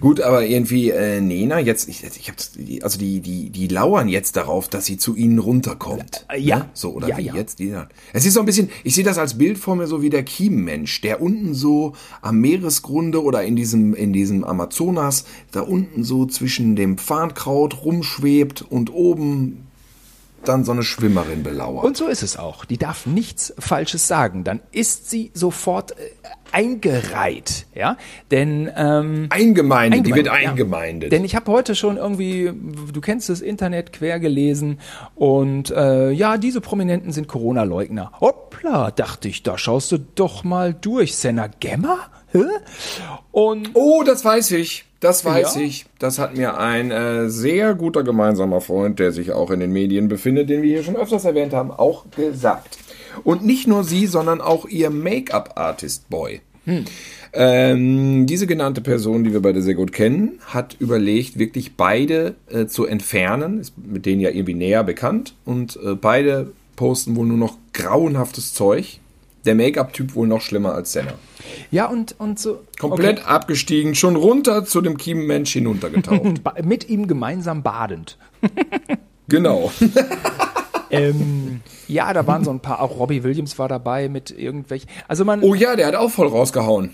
[0.00, 4.36] Gut, aber irgendwie, äh, Nena, jetzt, ich, ich hab's, also die, die, die lauern jetzt
[4.36, 6.26] darauf, dass sie zu ihnen runterkommt.
[6.36, 6.58] Ja.
[6.58, 6.68] Ne?
[6.74, 7.34] So, oder Ja, wie ja.
[7.34, 7.58] jetzt?
[7.58, 7.74] Die,
[8.12, 10.24] es ist so ein bisschen, ich sehe das als Bild vor mir so wie der
[10.24, 16.26] Kiemenmensch, der unten so am Meeresgrunde oder in diesem, in diesem Amazonas, da unten so
[16.26, 19.66] zwischen dem Farnkraut rumschwebt und oben
[20.48, 21.84] dann so eine Schwimmerin belauert.
[21.84, 22.64] Und so ist es auch.
[22.64, 24.44] Die darf nichts Falsches sagen.
[24.44, 26.10] Dann ist sie sofort äh,
[26.52, 27.66] eingereiht.
[27.74, 27.96] Ja,
[28.30, 30.32] denn ähm, eingemeindet, die wird ja.
[30.32, 31.12] eingemeindet.
[31.12, 32.52] Denn ich habe heute schon irgendwie,
[32.92, 34.78] du kennst das Internet quer gelesen
[35.14, 38.12] und äh, ja, diese Prominenten sind Corona-Leugner.
[38.20, 41.16] Hoppla, dachte ich, da schaust du doch mal durch.
[41.16, 41.98] Senna Gemma?
[42.32, 42.42] Hä?
[43.32, 44.84] Und Oh, das weiß ich.
[45.00, 45.60] Das weiß Ja?
[45.60, 45.86] ich.
[45.98, 50.08] Das hat mir ein äh, sehr guter gemeinsamer Freund, der sich auch in den Medien
[50.08, 52.78] befindet, den wir hier schon öfters erwähnt haben, auch gesagt.
[53.24, 56.40] Und nicht nur sie, sondern auch ihr Make-up-Artist-Boy.
[57.32, 62.66] Ähm, diese genannte Person, die wir beide sehr gut kennen, hat überlegt, wirklich beide äh,
[62.66, 65.34] zu entfernen, ist mit denen ja irgendwie näher bekannt.
[65.44, 68.98] Und äh, beide posten wohl nur noch grauenhaftes Zeug.
[69.44, 71.12] Der Make-up-Typ wohl noch schlimmer als Senna.
[71.70, 72.64] ja, und, und so.
[72.80, 76.40] Komplett abgestiegen, schon runter zu dem Kiemenmensch hinuntergetaucht.
[76.44, 76.62] Okay.
[76.64, 78.18] Mit ihm gemeinsam badend.
[79.28, 79.70] genau.
[80.88, 84.88] Ähm, ja, da waren so ein paar, auch Robbie Williams war dabei mit irgendwelchen.
[85.08, 85.42] Also man.
[85.42, 86.90] Oh ja, der hat auch voll rausgehauen.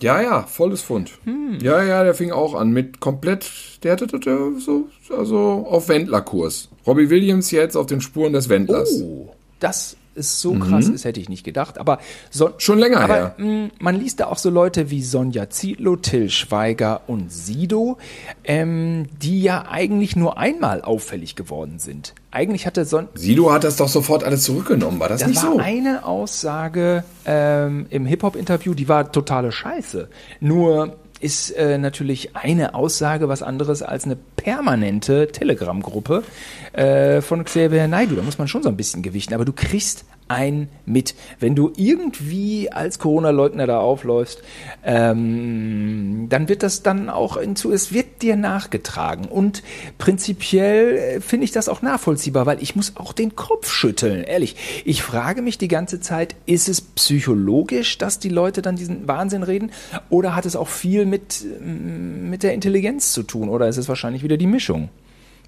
[0.00, 1.12] Ja, ja, volles Fund.
[1.60, 3.48] Ja, ja, der fing auch an mit komplett,
[3.84, 4.08] der hatte
[4.58, 6.68] so, also auf Wendlerkurs.
[6.84, 9.00] Robbie Williams jetzt auf den Spuren des Wendlers.
[9.00, 11.78] Oh, das ist so krass, ist, hätte ich nicht gedacht.
[11.78, 11.98] Aber
[12.30, 13.34] so, Schon länger aber, her.
[13.38, 17.98] mh, man liest da auch so Leute wie Sonja Zietlow, Till Schweiger und Sido,
[18.44, 22.14] ähm, die ja eigentlich nur einmal auffällig geworden sind.
[22.30, 25.52] Eigentlich hatte Son Sido hat das doch sofort alles zurückgenommen, war das, das nicht war
[25.52, 25.58] so?
[25.58, 30.08] eine Aussage ähm, im Hip-Hop-Interview, die war totale Scheiße.
[30.40, 36.24] Nur ist äh, natürlich eine Aussage was anderes als eine permanente Telegram-Gruppe
[36.72, 38.16] äh, von Xavier Naidoo.
[38.16, 41.14] Da muss man schon so ein bisschen gewichten, aber du kriegst ein mit.
[41.40, 44.42] Wenn du irgendwie als Corona-Leugner da aufläufst,
[44.84, 49.26] ähm, dann wird das dann auch hinzu, es wird dir nachgetragen.
[49.26, 49.62] Und
[49.98, 54.56] prinzipiell äh, finde ich das auch nachvollziehbar, weil ich muss auch den Kopf schütteln, ehrlich.
[54.84, 59.42] Ich frage mich die ganze Zeit, ist es psychologisch, dass die Leute dann diesen Wahnsinn
[59.42, 59.70] reden?
[60.08, 63.48] Oder hat es auch viel mit, ähm, mit der Intelligenz zu tun?
[63.50, 64.88] Oder ist es wahrscheinlich wieder die Mischung?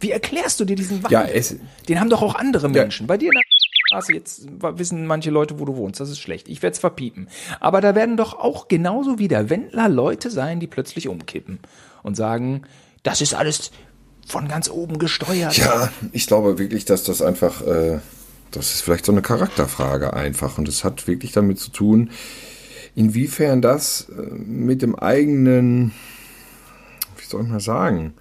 [0.00, 1.10] Wie erklärst du dir diesen Wahnsinn?
[1.18, 1.56] Ja, es-
[1.88, 3.06] Den haben doch auch andere Menschen.
[3.06, 3.42] Bei dir in der
[3.88, 4.46] Straße, jetzt
[4.78, 6.00] wissen manche Leute, wo du wohnst.
[6.00, 6.48] Das ist schlecht.
[6.48, 7.28] Ich werde es verpiepen.
[7.60, 11.58] Aber da werden doch auch genauso wie der Wendler Leute sein, die plötzlich umkippen
[12.02, 12.62] und sagen,
[13.02, 13.70] das ist alles
[14.26, 15.56] von ganz oben gesteuert.
[15.56, 17.98] Ja, ich glaube wirklich, dass das einfach, äh,
[18.50, 20.56] das ist vielleicht so eine Charakterfrage einfach.
[20.58, 22.10] Und es hat wirklich damit zu tun,
[22.94, 25.92] inwiefern das äh, mit dem eigenen,
[27.18, 28.14] wie soll ich mal sagen,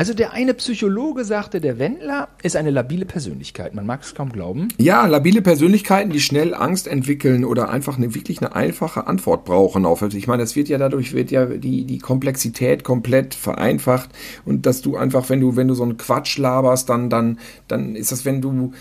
[0.00, 3.74] Also der eine Psychologe sagte, der Wendler ist eine labile Persönlichkeit.
[3.74, 4.68] Man mag es kaum glauben.
[4.78, 9.84] Ja, labile Persönlichkeiten, die schnell Angst entwickeln oder einfach eine wirklich eine einfache Antwort brauchen
[9.84, 10.00] auf.
[10.00, 14.08] Ich meine, das wird ja dadurch wird ja die die Komplexität komplett vereinfacht
[14.46, 17.94] und dass du einfach, wenn du wenn du so einen Quatsch laberst, dann dann dann
[17.94, 18.72] ist das, wenn du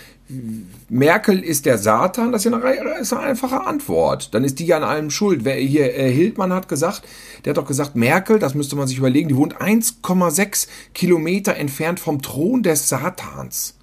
[0.89, 4.33] Merkel ist der Satan, das ist ja eine, ist eine einfache Antwort.
[4.33, 5.43] Dann ist die ja an allem schuld.
[5.43, 7.01] Wer hier äh, Hildmann hat gesagt,
[7.43, 11.99] der hat doch gesagt, Merkel, das müsste man sich überlegen, die wohnt 1,6 Kilometer entfernt
[11.99, 13.75] vom Thron des Satans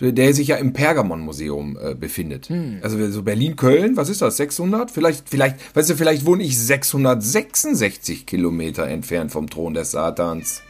[0.00, 2.48] der sich ja im Pergamon-Museum äh, befindet.
[2.82, 4.92] Also so Berlin-Köln, was ist das, 600?
[4.92, 10.62] Vielleicht, vielleicht, weißt du, vielleicht wohne ich 666 Kilometer entfernt vom Thron des Satans.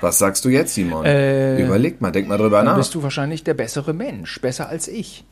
[0.00, 1.04] Was sagst du jetzt, Simon?
[1.04, 2.76] Überleg mal, denk mal drüber Dann nach.
[2.76, 4.40] bist du wahrscheinlich der bessere Mensch.
[4.40, 5.24] Besser als ich.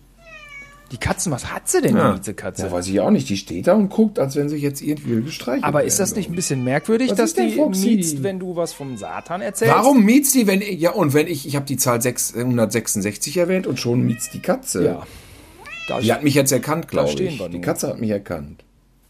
[0.93, 2.11] Die Katzen, was hat sie denn, ja.
[2.11, 2.63] die Miezekatze?
[2.63, 3.29] ja, weiß ich auch nicht.
[3.29, 6.31] Die steht da und guckt, als wenn sie jetzt irgendwie gestreichelt Aber ist das nicht
[6.31, 9.75] ein bisschen merkwürdig, Was dass die mietst, wenn du was vom Satan erzählst?
[9.75, 13.81] Warum mietst die, wenn ja und wenn ich ich habe die Zahl 666 erwähnt und
[13.81, 14.85] schon mietst die Katze.
[14.85, 15.07] Ja.
[15.89, 17.39] Da Die hat mich jetzt erkannt, glaube ich.
[17.39, 17.61] wir Die.
[17.61, 18.65] Katze hat mich erkannt.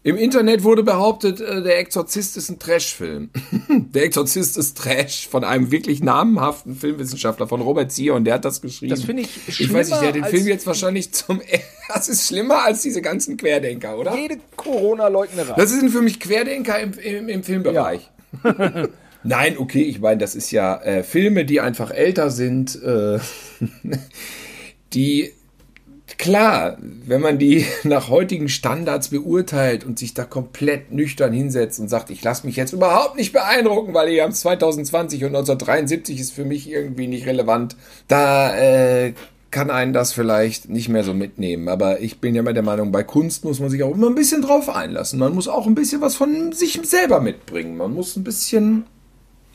[0.07, 3.29] Im Internet wurde behauptet, äh, der Exorzist ist ein Trash-Film.
[3.93, 8.61] der Exorzist ist Trash von einem wirklich namhaften Filmwissenschaftler, von Robert Zion, der hat das
[8.61, 8.91] geschrieben.
[8.91, 11.41] Das finde ich Ich weiß nicht, der hat den schlimmer Film jetzt wahrscheinlich zum...
[11.93, 14.15] Das ist schlimmer als diese ganzen Querdenker, oder?
[14.15, 15.55] jede Corona-Leugnerei.
[15.57, 18.09] Das sind für mich Querdenker im, im, im Filmbereich.
[19.23, 23.19] Nein, okay, ich meine, das ist ja äh, Filme, die einfach älter sind, äh,
[24.93, 25.33] die
[26.17, 31.89] klar, wenn man die nach heutigen Standards beurteilt und sich da komplett nüchtern hinsetzt und
[31.89, 36.33] sagt, ich lasse mich jetzt überhaupt nicht beeindrucken, weil wir haben 2020 und 1973 ist
[36.33, 37.75] für mich irgendwie nicht relevant,
[38.07, 39.13] da äh,
[39.51, 41.69] kann einen das vielleicht nicht mehr so mitnehmen.
[41.69, 44.15] Aber ich bin ja immer der Meinung, bei Kunst muss man sich auch immer ein
[44.15, 45.19] bisschen drauf einlassen.
[45.19, 47.77] Man muss auch ein bisschen was von sich selber mitbringen.
[47.77, 48.85] Man muss ein bisschen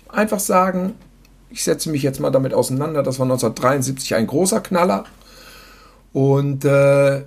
[0.08, 0.94] einfach sagen,
[1.50, 3.02] ich setze mich jetzt mal damit auseinander.
[3.02, 5.04] Das war 1973 ein großer Knaller.
[6.12, 7.22] Und äh,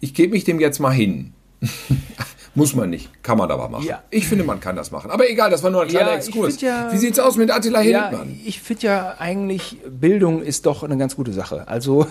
[0.00, 1.32] ich gebe mich dem jetzt mal hin.
[2.56, 3.86] Muss man nicht, kann man aber machen.
[3.86, 4.04] Ja.
[4.10, 5.10] Ich finde, man kann das machen.
[5.10, 6.60] Aber egal, das war nur ein kleiner ja, Exkurs.
[6.60, 8.38] Ja, Wie sieht's aus mit Attila Hildmann?
[8.44, 11.66] Ich finde ja eigentlich, Bildung ist doch eine ganz gute Sache.
[11.66, 12.06] Also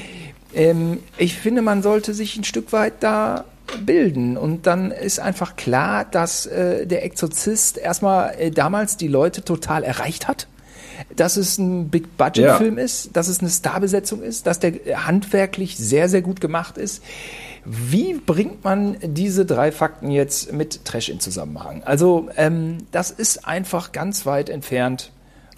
[0.54, 3.44] ähm, ich finde, man sollte sich ein Stück weit da
[3.84, 4.38] bilden.
[4.38, 9.82] Und dann ist einfach klar, dass äh, der Exorzist erstmal äh, damals die Leute total
[9.82, 10.46] erreicht hat
[11.14, 12.84] dass es ein Big-Budget-Film ja.
[12.84, 17.02] ist, dass es eine Starbesetzung ist, dass der handwerklich sehr, sehr gut gemacht ist.
[17.64, 21.82] Wie bringt man diese drei Fakten jetzt mit Trash in Zusammenhang?
[21.84, 25.12] Also ähm, das ist einfach ganz weit entfernt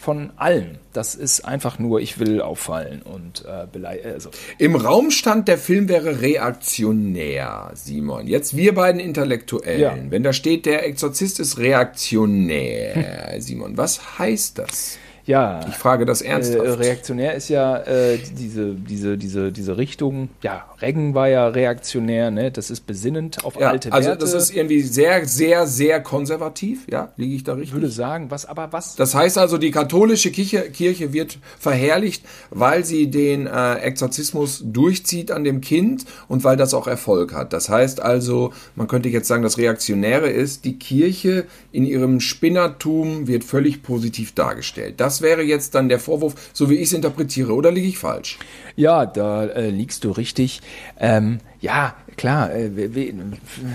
[0.05, 0.77] von allem.
[0.93, 4.29] Das ist einfach nur, ich will auffallen und äh, also.
[4.59, 8.27] Im Raum stand, der Film wäre reaktionär, Simon.
[8.27, 9.81] Jetzt wir beiden Intellektuellen.
[9.81, 9.97] Ja.
[10.11, 14.99] Wenn da steht, der Exorzist ist reaktionär, Simon, was heißt das?
[15.27, 15.61] Ja.
[15.69, 16.65] Ich frage das ernsthaft.
[16.65, 20.29] Äh, reaktionär ist ja äh, diese, diese, diese, diese Richtung.
[20.43, 22.51] Ja, Reggen war ja reaktionär, ne?
[22.51, 24.23] Das ist besinnend auf ja, alte also Werte.
[24.23, 27.13] Also das ist irgendwie sehr, sehr, sehr konservativ, ja?
[27.17, 27.71] Liege ich da richtig?
[27.71, 28.97] Ich würde sagen, was, aber was?
[28.97, 35.31] Das heißt also, die katholische Kirche, Kirche wird verherrlicht, weil sie den äh, Exorzismus durchzieht
[35.31, 37.53] an dem Kind und weil das auch Erfolg hat.
[37.53, 43.27] Das heißt also, man könnte jetzt sagen, das Reaktionäre ist, die Kirche in ihrem Spinnertum
[43.27, 44.95] wird völlig positiv dargestellt.
[44.99, 48.39] Das wäre jetzt dann der Vorwurf, so wie ich es interpretiere, oder liege ich falsch?
[48.77, 50.61] Ja, da äh, liegst du richtig.
[50.99, 53.13] Ähm, ja, klar, äh, wer,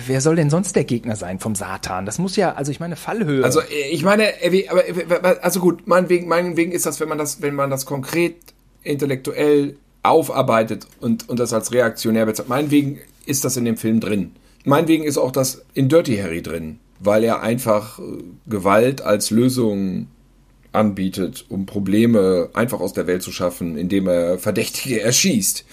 [0.08, 2.06] wer, soll denn sonst der Gegner sein vom Satan?
[2.06, 3.44] Das muss ja, also ich meine Fallhöhe.
[3.44, 7.42] Also äh, ich meine, äh, aber also gut, meinetwegen, meinetwegen ist das, wenn man das,
[7.42, 8.36] wenn man das konkret
[8.84, 14.32] intellektuell aufarbeitet und, und das als reaktionär bezeichnet, meinetwegen ist das in dem Film drin.
[14.66, 18.04] Meinetwegen ist auch das in Dirty Harry drin weil er einfach äh,
[18.48, 20.08] Gewalt als Lösung
[20.72, 25.66] anbietet, um Probleme einfach aus der Welt zu schaffen, indem er Verdächtige erschießt.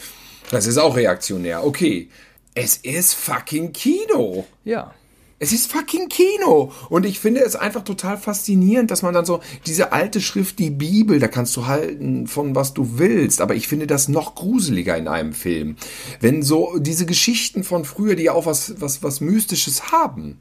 [0.51, 1.65] Das ist auch reaktionär.
[1.65, 2.09] Okay.
[2.55, 4.47] Es ist fucking Kino.
[4.65, 4.95] Ja.
[5.39, 6.73] Es ist fucking Kino.
[6.89, 10.71] Und ich finde es einfach total faszinierend, dass man dann so diese alte Schrift, die
[10.71, 13.43] Bibel, da kannst du halten von was du willst.
[13.43, 15.77] Aber ich finde das noch gruseliger in einem Film.
[16.21, 20.39] Wenn so diese Geschichten von früher, die ja auch was, was, was Mystisches haben,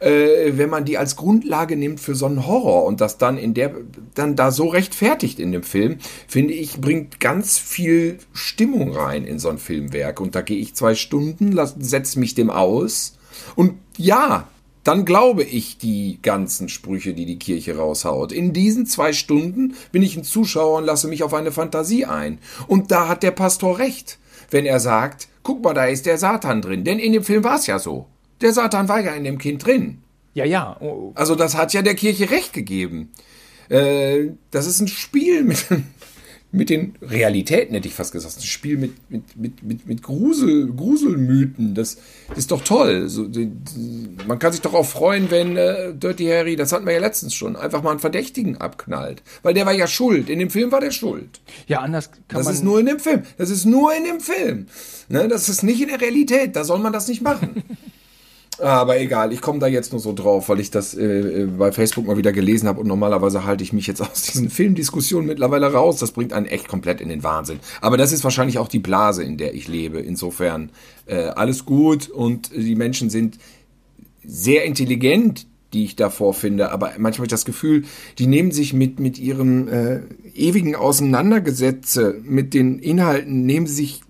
[0.00, 3.52] äh, wenn man die als Grundlage nimmt für so einen Horror und das dann in
[3.52, 3.74] der,
[4.14, 9.38] dann da so rechtfertigt in dem Film, finde ich, bringt ganz viel Stimmung rein in
[9.38, 10.20] so ein Filmwerk.
[10.20, 13.17] Und da gehe ich zwei Stunden, setze mich dem aus
[13.58, 14.46] und ja,
[14.84, 18.30] dann glaube ich die ganzen Sprüche, die die Kirche raushaut.
[18.30, 22.38] In diesen zwei Stunden bin ich ein Zuschauer und lasse mich auf eine Fantasie ein.
[22.68, 24.20] Und da hat der Pastor recht,
[24.52, 26.84] wenn er sagt, guck mal, da ist der Satan drin.
[26.84, 28.06] Denn in dem Film war es ja so.
[28.42, 29.98] Der Satan war ja in dem Kind drin.
[30.34, 30.76] Ja, ja.
[30.78, 31.12] Oh, oh.
[31.16, 33.10] Also das hat ja der Kirche recht gegeben.
[33.70, 35.66] Äh, das ist ein Spiel mit,
[36.50, 38.36] mit den Realitäten, hätte ich fast gesagt.
[38.38, 41.74] Ein Spiel mit, mit, mit, mit, mit Grusel, Gruselmythen.
[41.74, 43.08] Das, das ist doch toll.
[43.08, 46.86] So, die, die, man kann sich doch auch freuen, wenn äh, Dirty Harry, das hatten
[46.86, 49.22] wir ja letztens schon, einfach mal einen Verdächtigen abknallt.
[49.42, 50.30] Weil der war ja schuld.
[50.30, 51.40] In dem Film war der schuld.
[51.66, 52.44] Ja, anders kann das man.
[52.44, 53.22] Das ist nur in dem Film.
[53.36, 54.66] Das ist nur in dem Film.
[55.10, 55.28] Ne?
[55.28, 56.56] Das ist nicht in der Realität.
[56.56, 57.62] Da soll man das nicht machen.
[58.60, 61.72] Aber egal, ich komme da jetzt nur so drauf, weil ich das äh, äh bei
[61.72, 65.72] Facebook mal wieder gelesen habe und normalerweise halte ich mich jetzt aus diesen Filmdiskussionen mittlerweile
[65.72, 65.98] raus.
[65.98, 67.60] Das bringt einen echt komplett in den Wahnsinn.
[67.80, 70.00] Aber das ist wahrscheinlich auch die Blase, in der ich lebe.
[70.00, 70.70] Insofern
[71.06, 73.38] äh, alles gut und die Menschen sind
[74.24, 77.84] sehr intelligent, die ich davor finde, aber manchmal habe ich das Gefühl,
[78.18, 80.00] die nehmen sich mit, mit ihrem äh,
[80.34, 84.00] ewigen Auseinandergesetze, mit den Inhalten, nehmen sich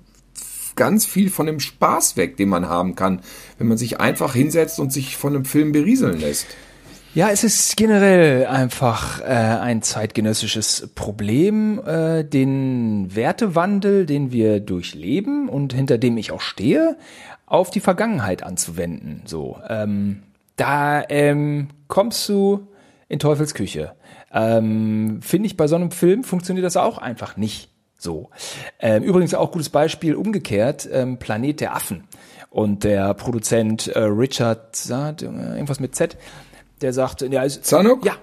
[0.78, 3.20] ganz viel von dem Spaß weg, den man haben kann,
[3.58, 6.46] wenn man sich einfach hinsetzt und sich von einem Film berieseln lässt.
[7.14, 15.48] Ja, es ist generell einfach äh, ein zeitgenössisches Problem, äh, den Wertewandel, den wir durchleben
[15.48, 16.96] und hinter dem ich auch stehe,
[17.44, 19.22] auf die Vergangenheit anzuwenden.
[19.24, 20.22] So, ähm,
[20.56, 22.68] da ähm, kommst du
[23.08, 23.94] in Teufelsküche.
[24.32, 27.68] Ähm, Finde ich bei so einem Film funktioniert das auch einfach nicht.
[27.98, 28.30] So.
[28.78, 32.04] Ähm, übrigens auch gutes Beispiel umgekehrt, ähm, Planet der Affen.
[32.50, 36.16] Und der Produzent äh, Richard Zad, irgendwas mit Z,
[36.80, 38.04] der sagt, ja, ist, Zanuck?
[38.04, 38.16] Ja.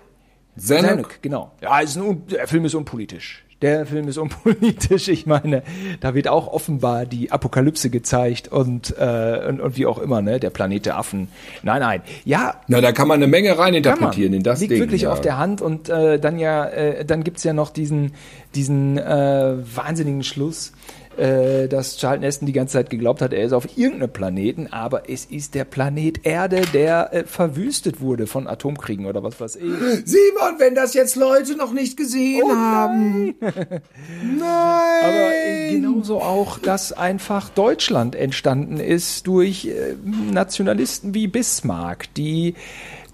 [0.57, 0.89] Zanuck?
[0.89, 1.51] Zanuck, genau.
[1.61, 5.07] Ja, ist ein, der Film ist unpolitisch der Film ist unpolitisch.
[5.15, 5.63] Ich meine,
[6.01, 10.39] da wird auch offenbar die Apokalypse gezeigt und, äh, und, und wie auch immer, ne,
[10.39, 11.29] der Planet der Affen.
[11.63, 12.01] Nein, nein.
[12.25, 12.55] Ja.
[12.67, 14.79] Na, da kann man eine Menge reininterpretieren in das liegt Ding.
[14.79, 15.11] wirklich ja.
[15.11, 18.13] auf der Hand und äh, dann ja, äh, dann gibt's ja noch diesen,
[18.55, 20.73] diesen äh, wahnsinnigen Schluss,
[21.17, 25.09] äh, dass Charlton Heston die ganze Zeit geglaubt hat, er ist auf irgendeinem Planeten, aber
[25.09, 29.63] es ist der Planet Erde, der äh, verwüstet wurde von Atomkriegen oder was weiß ich.
[30.05, 33.35] Simon, wenn das jetzt Leute noch nicht gesehen Oh haben.
[33.39, 34.41] Nein.
[34.41, 42.55] Aber äh, genauso auch, dass einfach Deutschland entstanden ist durch äh, Nationalisten wie Bismarck, die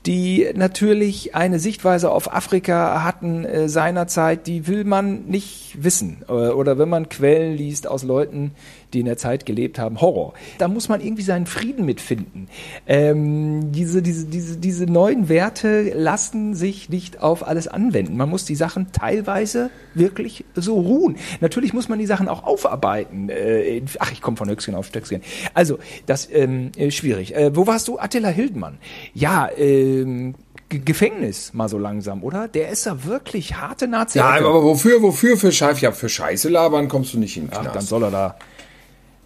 [0.06, 6.24] die natürlich eine Sichtweise auf Afrika hatten äh, seinerzeit, die will man nicht wissen.
[6.28, 8.52] Äh, oder wenn man Quellen liest aus Leuten,
[8.94, 10.34] die in der Zeit gelebt haben, Horror.
[10.58, 12.48] Da muss man irgendwie seinen Frieden mitfinden.
[12.88, 18.18] Ähm, diese, diese, diese, diese neuen Werte lassen sich nicht auf alles anwenden.
[18.18, 21.18] Man muss die Sachen teilweise wirklich so ruhen.
[21.40, 23.30] Natürlich muss man die Sachen auch aufarbeiten.
[23.30, 25.22] Äh, ach, ich komme von Höchstgen auf Stöckchen.
[25.54, 27.36] Also, das ähm, äh, schwierig.
[27.36, 28.00] Äh, wo warst du?
[28.00, 28.78] Attila Hildmann.
[29.14, 30.36] Ja, ähm,
[30.80, 32.48] Gefängnis mal so langsam, oder?
[32.48, 35.82] Der ist ja wirklich harte nazi Ja, aber wofür, wofür für Scheiße?
[35.82, 37.76] Ja, für Scheiße labern kommst du nicht in den Ach, Knast.
[37.76, 38.36] dann soll er da.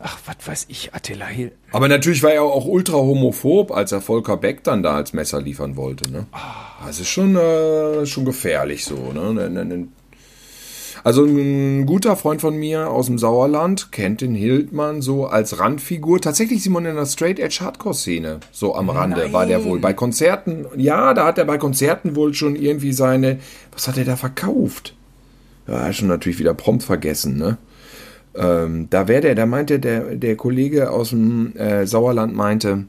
[0.08, 1.52] Ach, was weiß ich, Attila Hill.
[1.72, 5.42] Aber natürlich war er auch ultra homophob, als er Volker Beck dann da als Messer
[5.42, 6.12] liefern wollte.
[6.12, 6.28] Ne?
[6.86, 9.12] Das ist schon, äh, schon gefährlich so.
[9.12, 9.34] Ne?
[9.34, 9.88] Ne, ne, ne.
[11.04, 16.22] Also ein guter Freund von mir aus dem Sauerland kennt den Hildmann so als Randfigur.
[16.22, 19.34] Tatsächlich Simon in der Straight Edge Hardcore Szene so am Rande Nein.
[19.34, 20.68] war der wohl bei Konzerten.
[20.78, 23.40] Ja, da hat er bei Konzerten wohl schon irgendwie seine.
[23.72, 24.96] Was hat er da verkauft?
[25.68, 27.38] Ja, schon natürlich wieder prompt vergessen.
[27.38, 27.58] Ne?
[28.38, 32.86] Ähm, da wäre der, da meinte der, der Kollege aus dem äh, Sauerland meinte,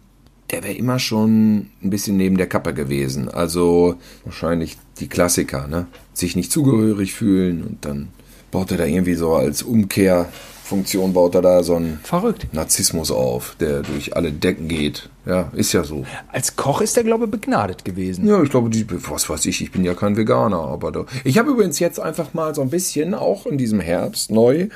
[0.50, 3.28] der wäre immer schon ein bisschen neben der Kappe gewesen.
[3.28, 5.86] Also wahrscheinlich die Klassiker, ne?
[6.14, 8.08] Sich nicht zugehörig fühlen und dann
[8.50, 12.46] baut er da irgendwie so als Umkehrfunktion baut er da so einen Verrückt.
[12.52, 15.10] Narzissmus auf, der durch alle Decken geht.
[15.26, 16.06] Ja, ist ja so.
[16.30, 18.26] Als Koch ist er, glaube ich, begnadet gewesen.
[18.26, 21.38] Ja, ich glaube, die, was weiß ich, ich bin ja kein Veganer, aber da, ich
[21.38, 24.68] habe übrigens jetzt einfach mal so ein bisschen, auch in diesem Herbst, neu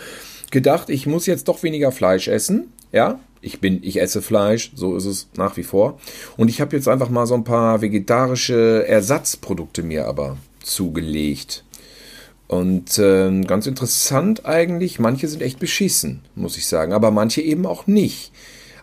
[0.50, 2.72] gedacht, ich muss jetzt doch weniger Fleisch essen.
[2.92, 5.98] Ja, ich bin, ich esse Fleisch, so ist es nach wie vor.
[6.36, 11.64] Und ich habe jetzt einfach mal so ein paar vegetarische Ersatzprodukte mir aber zugelegt.
[12.48, 17.64] Und ähm, ganz interessant eigentlich, manche sind echt beschissen, muss ich sagen, aber manche eben
[17.64, 18.32] auch nicht.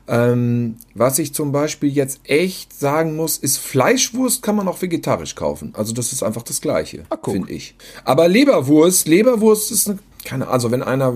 [0.08, 5.36] Ähm, was ich zum Beispiel jetzt echt sagen muss, ist Fleischwurst kann man auch vegetarisch
[5.36, 5.74] kaufen.
[5.76, 7.76] Also das ist einfach das Gleiche, finde ich.
[8.06, 11.16] Aber Leberwurst, Leberwurst ist eine, keine, also wenn einer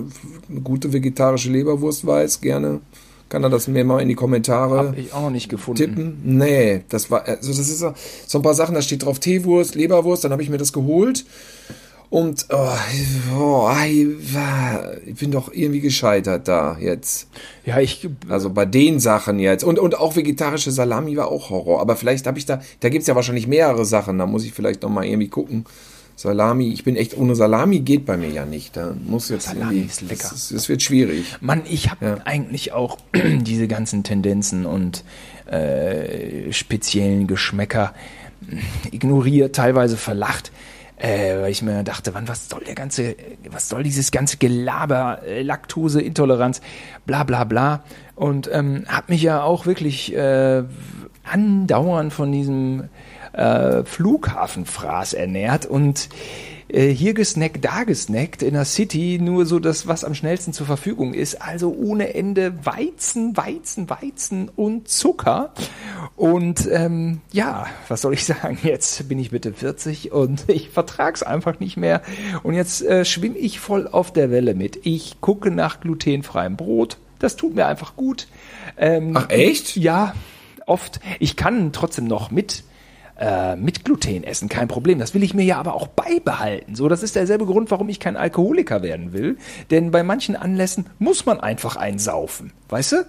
[0.50, 2.80] eine gute vegetarische Leberwurst weiß, gerne
[3.28, 5.78] kann er das mir mal in die Kommentare Hab ich auch noch nicht gefunden.
[5.78, 6.22] tippen.
[6.24, 7.80] Nee, das war, also das ist
[8.28, 11.26] so ein paar Sachen, da steht drauf Teewurst, Leberwurst, dann habe ich mir das geholt.
[12.10, 12.68] Und oh,
[13.38, 13.70] oh,
[15.06, 17.30] ich bin doch irgendwie gescheitert da jetzt.
[17.66, 18.06] Ja, ich.
[18.28, 19.64] Also bei den Sachen jetzt.
[19.64, 21.80] Und, und auch vegetarische Salami war auch Horror.
[21.80, 24.18] Aber vielleicht habe ich da, da gibt's ja wahrscheinlich mehrere Sachen.
[24.18, 25.66] Da muss ich vielleicht noch mal irgendwie gucken.
[26.22, 28.78] Salami, ich bin echt, ohne Salami geht bei mir ja nicht.
[28.78, 30.30] Da muss jetzt Salami ist lecker.
[30.30, 31.38] Das wird schwierig.
[31.42, 32.18] Mann, ich habe Ja.
[32.26, 35.04] eigentlich auch diese ganzen Tendenzen und
[35.48, 37.94] äh, speziellen Geschmäcker
[38.92, 40.52] ignoriert, teilweise verlacht,
[40.98, 43.16] äh, weil ich mir dachte, wann, was soll der ganze,
[43.50, 46.62] was soll dieses ganze Gelaber, äh, Laktose, Intoleranz,
[47.08, 47.84] bla bla bla.
[48.16, 50.64] Und ähm, habe mich ja auch wirklich äh,
[51.24, 52.84] andauernd von diesem
[53.34, 56.10] äh, Flughafenfraß ernährt und
[56.72, 60.66] äh, hier gesnackt, da gesnackt, in der City nur so das, was am schnellsten zur
[60.66, 61.42] Verfügung ist.
[61.42, 65.54] Also ohne Ende Weizen, Weizen, Weizen und Zucker.
[66.16, 68.58] Und ähm, ja, was soll ich sagen?
[68.64, 72.02] Jetzt bin ich Mitte 40 und ich vertrag's einfach nicht mehr.
[72.44, 74.80] Und jetzt äh, schwimme ich voll auf der Welle mit.
[74.84, 76.98] Ich gucke nach glutenfreiem Brot.
[77.20, 78.28] Das tut mir einfach gut.
[78.78, 79.76] Ähm, Ach, echt?
[79.76, 80.16] ja,
[80.66, 81.00] oft.
[81.20, 82.64] Ich kann trotzdem noch mit
[83.22, 84.98] äh, mit Gluten essen, kein Problem.
[84.98, 86.74] Das will ich mir ja aber auch beibehalten.
[86.76, 89.38] So, das ist derselbe Grund, warum ich kein Alkoholiker werden will.
[89.70, 93.06] Denn bei manchen Anlässen muss man einfach einsaufen, weißt du?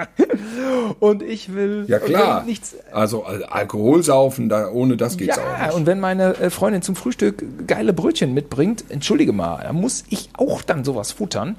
[1.00, 2.40] und ich will Ja klar.
[2.40, 2.74] und nichts.
[2.92, 5.76] Also Al Alkohol saufen, da, ohne das geht's auch Ja, nicht.
[5.76, 10.30] und wenn meine äh, Freundin zum Frühstück geile Brötchen mitbringt, entschuldige mal, da muss ich
[10.38, 11.56] auch dann sowas futtern.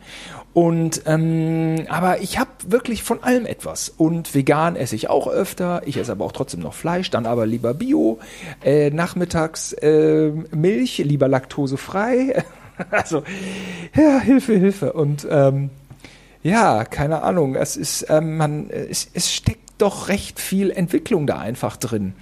[0.56, 3.90] Und ähm, aber ich habe wirklich von allem etwas.
[3.90, 5.82] Und vegan esse ich auch öfter.
[5.86, 8.20] Ich esse aber auch trotzdem noch Fleisch, dann aber lieber Bio.
[8.64, 12.42] Äh, nachmittags äh, Milch, lieber laktosefrei.
[12.90, 13.24] also
[13.94, 14.94] ja, Hilfe, Hilfe.
[14.94, 15.72] Und ähm,
[16.42, 17.56] ja, keine Ahnung.
[17.56, 22.14] Es ist, ähm, man, es, es steckt doch recht viel Entwicklung da einfach drin.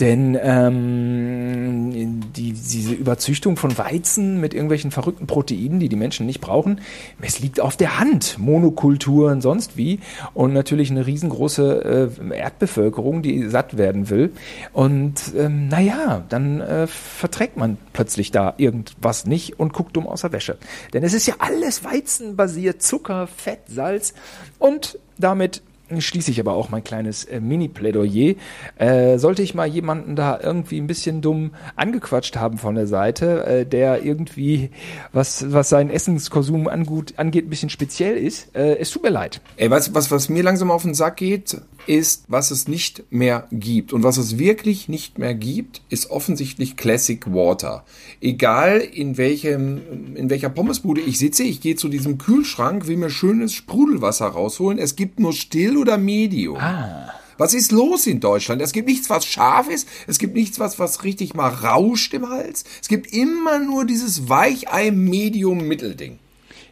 [0.00, 6.40] Denn ähm, die, diese Überzüchtung von Weizen mit irgendwelchen verrückten Proteinen, die die Menschen nicht
[6.40, 6.80] brauchen,
[7.20, 8.36] es liegt auf der Hand.
[8.38, 10.00] Monokulturen, sonst wie.
[10.32, 14.32] Und natürlich eine riesengroße äh, Erdbevölkerung, die satt werden will.
[14.72, 20.22] Und ähm, naja, dann äh, verträgt man plötzlich da irgendwas nicht und guckt dumm aus
[20.22, 20.58] der Wäsche.
[20.92, 24.14] Denn es ist ja alles weizenbasiert, Zucker, Fett, Salz.
[24.58, 25.62] Und damit
[26.00, 28.34] schließe ich aber auch mein kleines äh, Mini-Plädoyer.
[28.76, 33.46] Äh, sollte ich mal jemanden da irgendwie ein bisschen dumm angequatscht haben von der Seite,
[33.46, 34.70] äh, der irgendwie,
[35.12, 39.40] was, was seinen Essenskonsum angut, angeht, ein bisschen speziell ist, äh, es tut mir leid.
[39.56, 43.46] Ey, was, was, was mir langsam auf den Sack geht, ist, was es nicht mehr
[43.52, 43.92] gibt.
[43.92, 47.84] Und was es wirklich nicht mehr gibt, ist offensichtlich Classic Water.
[48.20, 53.10] Egal in welchem, in welcher Pommesbude ich sitze, ich gehe zu diesem Kühlschrank, will mir
[53.10, 54.78] schönes Sprudelwasser rausholen.
[54.78, 56.56] Es gibt nur still oder medium.
[56.56, 57.12] Ah.
[57.36, 58.62] Was ist los in Deutschland?
[58.62, 59.86] Es gibt nichts, was scharf ist.
[60.06, 62.64] Es gibt nichts, was, was richtig mal rauscht im Hals.
[62.80, 66.20] Es gibt immer nur dieses Weichei-Medium-Mittelding.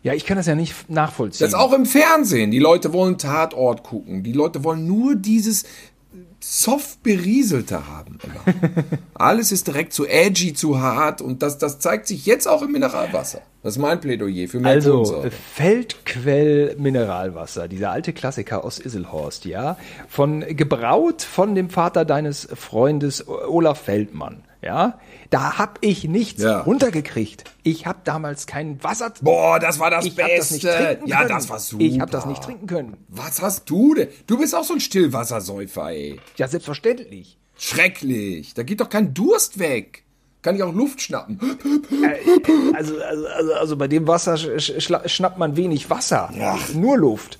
[0.05, 1.45] Ja, ich kann das ja nicht nachvollziehen.
[1.45, 2.51] Das auch im Fernsehen.
[2.51, 4.23] Die Leute wollen Tatort gucken.
[4.23, 5.65] Die Leute wollen nur dieses
[6.43, 8.19] soft berieselte haben.
[8.23, 8.75] Immer.
[9.15, 12.73] Alles ist direkt zu edgy, zu hart und das, das zeigt sich jetzt auch im
[12.73, 13.43] Mineralwasser.
[13.63, 15.25] Das ist mein Plädoyer für mehr Also.
[15.55, 19.77] Feldquell Mineralwasser, dieser alte Klassiker aus Isselhorst, ja,
[20.09, 24.99] von gebraut von dem Vater deines Freundes Olaf Feldmann, ja.
[25.31, 26.61] Da hab ich nichts Ja.
[26.61, 27.45] runtergekriegt.
[27.63, 29.13] Ich hab damals kein Wasser.
[29.21, 30.85] Boah, das war das ich hab das nicht Beste.
[30.85, 31.29] trinken ja, können.
[31.29, 31.83] das war super.
[31.85, 32.97] Ich hab das nicht trinken können.
[33.09, 34.09] Was hast du denn?
[34.27, 36.21] Du bist auch so ein Stillwassersäufer, ey.
[36.37, 37.39] Ja, selbstverständlich.
[37.59, 38.55] Schrecklich.
[38.55, 40.05] Da geht doch kein Durst weg.
[40.43, 41.39] Kann ich auch Luft schnappen.
[42.75, 44.73] Also, also, also, also bei dem Wasser sch
[45.07, 46.31] schnappt man wenig Wasser.
[46.37, 46.59] Ja.
[46.75, 47.39] Nur Luft.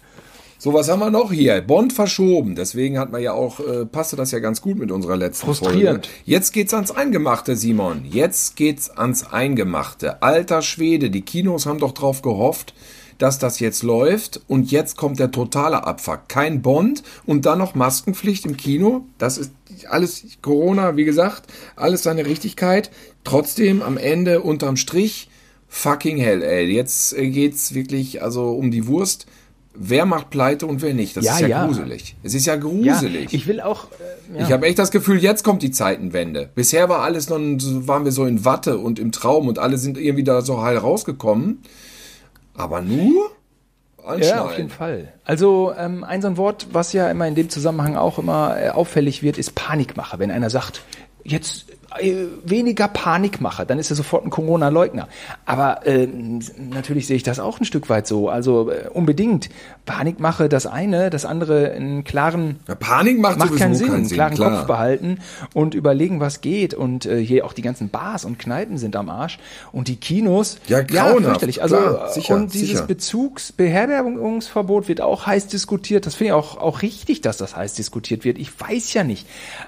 [0.63, 1.61] So, was haben wir noch hier?
[1.61, 2.55] Bond verschoben.
[2.55, 6.07] Deswegen hat man ja auch, äh, passte das ja ganz gut mit unserer letzten Frustrierend.
[6.07, 6.23] Folge.
[6.25, 8.05] Jetzt geht's ans Eingemachte, Simon.
[8.09, 10.23] Jetzt geht's ans Eingemachte.
[10.23, 12.75] Alter Schwede, die Kinos haben doch drauf gehofft,
[13.19, 16.29] dass das jetzt läuft und jetzt kommt der totale Abfuck.
[16.29, 19.05] Kein Bond und dann noch Maskenpflicht im Kino.
[19.19, 19.51] Das ist
[19.89, 22.93] alles Corona, wie gesagt, alles seine Richtigkeit.
[23.25, 25.29] Trotzdem am Ende unterm Strich
[25.67, 26.67] fucking hell, ey.
[26.67, 29.27] Jetzt äh, geht's wirklich also um die Wurst.
[29.75, 31.17] Wer macht Pleite und wer nicht?
[31.17, 31.67] Das Ja, ist ja, ja.
[31.67, 32.15] gruselig.
[32.23, 33.33] Es ist ja Ja, gruselig.
[33.33, 33.87] ich will auch.
[34.35, 34.47] Äh, ja.
[34.47, 36.51] Ich habe echt das Gefühl, jetzt kommt die Zeitenwende.
[36.55, 39.97] Bisher war alles noch, waren wir so in Watte und im Traum und alle sind
[39.97, 41.63] irgendwie da so heil rausgekommen.
[42.55, 43.31] Aber nur.
[44.21, 45.13] Ja, auf jeden Fall.
[45.25, 48.69] Also ähm, ein so ein Wort, was ja immer in dem Zusammenhang auch immer äh,
[48.71, 50.19] auffällig wird, ist Panikmache.
[50.19, 50.83] Wenn einer sagt,
[51.25, 51.67] jetzt
[52.45, 55.09] weniger Panikmache, dann ist er sofort ein Corona-Leugner.
[55.45, 58.29] Aber äh, natürlich sehe ich das auch ein Stück weit so.
[58.29, 59.49] Also äh, unbedingt
[59.87, 64.05] Panikmache das eine, das andere einen klaren Ja, Panik macht, macht keinen Sinn, keinen einen
[64.07, 64.59] Sinn, klaren klar.
[64.59, 65.19] Kopf behalten
[65.55, 66.75] und überlegen, was geht.
[66.75, 69.39] Und äh, hier auch die ganzen Bars und Kneipen sind am Arsch
[69.73, 70.59] und die Kinos.
[70.69, 71.63] Ja, grauenhaft, fürchterlich.
[71.63, 72.87] Also klar, sicher, und dieses sicher.
[72.87, 76.07] Bezugsbeherbergungsverbot wird auch heiß diskutiert.
[76.07, 78.39] Das finde ich auch auch richtig, dass das heiß diskutiert wird.
[78.39, 79.27] Ich weiß ja nicht,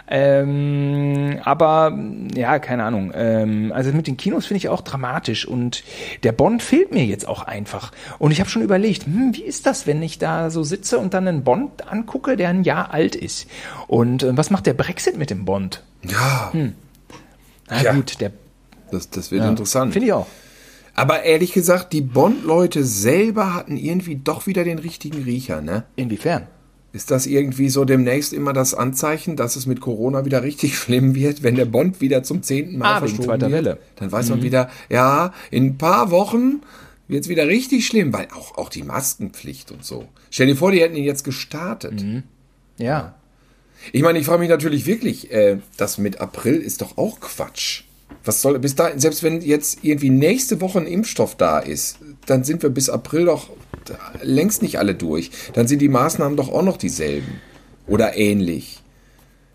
[0.09, 1.93] ähm, aber
[2.35, 3.13] ja, keine Ahnung.
[3.15, 5.85] Ähm, also mit den Kinos finde ich auch dramatisch und
[6.23, 7.93] der Bond fehlt mir jetzt auch einfach.
[8.19, 11.15] Und ich habe schon überlegt, hm, wie ist das, wenn ich da so sitze und
[11.15, 13.47] dann einen Bond angucke, der ein Jahr alt ist?
[13.87, 15.83] Und äh, was macht der Brexit mit dem Bond?
[16.09, 17.93] Ja, Na Ja.
[17.93, 18.33] gut, der
[18.91, 19.93] das, das wird interessant.
[19.93, 20.27] finde ich auch.
[20.95, 25.83] Aber ehrlich gesagt, die Bond-Leute selber hatten irgendwie doch wieder den richtigen Riecher, ne?
[25.97, 26.47] Inwiefern?
[26.95, 31.17] Ist das irgendwie so demnächst immer das Anzeichen, dass es mit Corona wieder richtig schlimm
[31.17, 33.65] wird, wenn der Bond wieder zum zehnten Mal Ah, verschoben zweiter wird?
[33.65, 33.79] Welle.
[33.97, 36.61] Dann weiß man wieder, ja, in ein paar Wochen
[37.09, 40.07] wird's wieder richtig schlimm, weil auch, auch die Maskenpflicht und so.
[40.31, 42.01] Stell dir vor, die hätten ihn jetzt gestartet.
[42.79, 43.17] Ja.
[43.93, 47.83] Ich meine, ich frage mich natürlich wirklich, äh, das mit April ist doch auch Quatsch.
[48.25, 52.45] Was soll bis da, selbst wenn jetzt irgendwie nächste Woche ein Impfstoff da ist, dann
[52.45, 53.51] sind wir bis April doch
[54.23, 55.31] längst nicht alle durch.
[55.53, 57.41] Dann sind die Maßnahmen doch auch noch dieselben.
[57.87, 58.81] Oder ähnlich.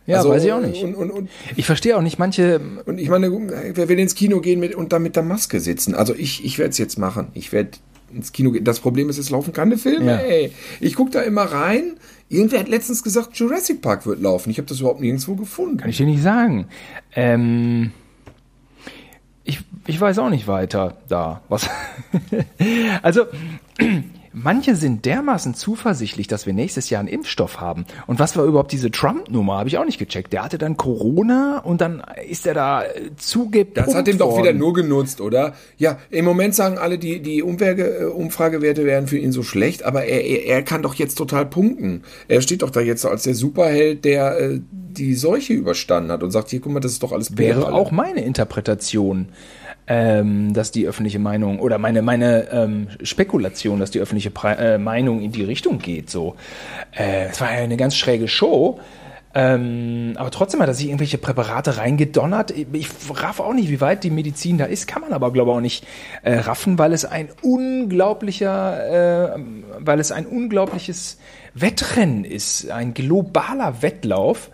[0.06, 0.84] Ja, Also, weiß ich auch nicht.
[0.84, 2.60] Und, und, und, Ich verstehe auch nicht manche.
[2.86, 3.32] und ich meine,
[3.76, 5.94] wer will ins Kino gehen mit, und da mit der Maske sitzen?
[5.96, 7.28] Also ich, ich werde es jetzt machen.
[7.34, 7.72] Ich werde
[8.14, 8.64] ins Kino gehen.
[8.64, 10.18] Das Problem ist, es laufen keine Filme, Ja.
[10.18, 10.52] ey.
[10.80, 11.94] Ich gucke da immer rein.
[12.28, 14.50] Irgendwer hat letztens gesagt, Jurassic Park wird laufen.
[14.52, 15.78] Ich habe das überhaupt nirgendwo gefunden.
[15.78, 16.68] Kann ich dir nicht sagen.
[17.16, 17.92] Ähm,
[19.90, 21.42] ich, weiß auch nicht weiter da.
[21.50, 21.70] Was?
[23.02, 23.26] also,
[24.34, 27.86] manche sind dermaßen zuversichtlich, dass wir nächstes Jahr einen Impfstoff haben.
[28.08, 29.58] Und was war überhaupt diese Trump-Nummer?
[29.58, 30.34] Habe ich auch nicht gecheckt.
[30.34, 34.38] Der hatte dann Corona und dann ist er da äh, zugepumpt Das hat ihm doch
[34.38, 35.54] wieder nur genutzt, oder?
[35.78, 39.84] Ja, im Moment sagen alle, die, die Umwerge, äh, Umfragewerte wären für ihn so schlecht,
[39.84, 42.04] aber er, er, er kann doch jetzt total punkten.
[42.28, 44.60] Er steht doch da jetzt als der Superheld, der äh,
[45.00, 47.76] die Seuche überstanden hat und sagt, hier, guck mal, das ist doch alles Wäre Pillepalle.
[47.76, 49.30] auch meine Interpretation,
[49.90, 54.78] ähm, dass die öffentliche Meinung oder meine meine ähm, Spekulation, dass die öffentliche Pre äh,
[54.78, 56.12] Meinung in die Richtung geht.
[56.12, 56.36] So,
[56.96, 58.80] äh, es war ja eine ganz schräge Show.
[59.34, 62.52] Ähm, aber trotzdem hat er sich irgendwelche Präparate reingedonnert.
[62.52, 65.58] Ich raff auch nicht, wie weit die Medizin da ist, kann man aber glaube ich
[65.58, 65.88] auch nicht
[66.24, 69.40] äh, raffen, weil es ein unglaublicher, äh,
[69.80, 71.20] weil es ein unglaubliches
[71.54, 74.50] Wettrennen ist, ein globaler Wettlauf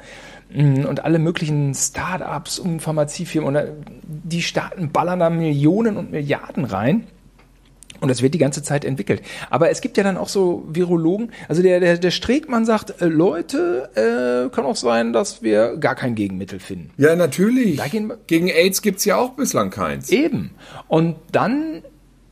[0.56, 3.72] und alle möglichen Start-ups und Pharmaziefirmen, und äh,
[4.04, 7.08] die Staaten ballern da Millionen und Milliarden rein.
[8.02, 9.22] Und das wird die ganze Zeit entwickelt.
[9.50, 13.06] Aber es gibt ja dann auch so Virologen, also der, der, der Stregmann sagt, äh,
[13.06, 16.92] Leute, äh, kann auch sein, dass wir gar kein Gegenmittel finden.
[16.98, 17.82] Ja, natürlich.
[17.92, 20.10] Gehen Gegen AIDS gibt's ja auch bislang keins.
[20.10, 20.52] Eben.
[20.88, 21.84] Und dann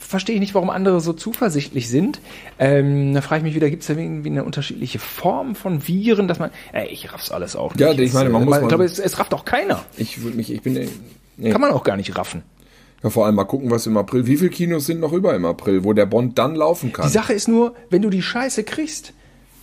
[0.07, 2.19] verstehe ich nicht, warum andere so zuversichtlich sind.
[2.59, 6.27] Ähm, da frage ich mich wieder, gibt es da irgendwie eine unterschiedliche Form von Viren,
[6.27, 7.81] dass man, ey, ich raff's alles auch nicht.
[7.81, 9.83] Ja, ich meine, man Es, muss äh, mal- Ich glaube, es, es rafft auch keiner.
[9.97, 10.87] Ich würde mich, ich bin, äh,
[11.37, 11.49] nee.
[11.51, 12.43] Kann man auch gar nicht raffen.
[13.03, 15.45] ja, vor allem mal gucken, was im April, wie viele Kinos sind noch über im
[15.45, 17.05] April, wo der Bond dann laufen kann.
[17.05, 19.13] Die Sache ist nur, wenn du die Scheiße kriegst,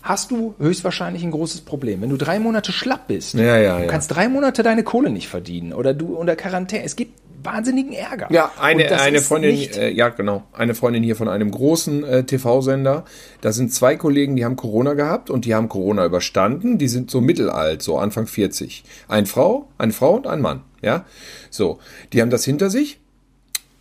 [0.02, 2.00] hast du höchstwahrscheinlich ein großes Problem.
[2.00, 3.90] Wenn du drei Monate schlapp bist, Ja, ja, du ja.
[3.90, 6.84] kannst drei Monate deine Kohle nicht verdienen oder du unter Quarantäne.
[6.84, 7.12] Es gibt
[7.42, 8.28] wahnsinnigen Ärger.
[8.30, 13.04] Ja, eine, eine Freundin, äh, ja genau, eine Freundin hier von einem großen äh, TV-Sender.
[13.40, 16.78] Da sind zwei Kollegen, die haben Corona gehabt und die haben Corona überstanden.
[16.78, 18.84] Die sind so mittelalt, so Anfang 40.
[19.08, 21.04] Eine Frau, eine Frau und ein Mann, ja.
[21.50, 21.78] So,
[22.12, 23.00] die haben das hinter sich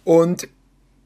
[0.03, 0.47] und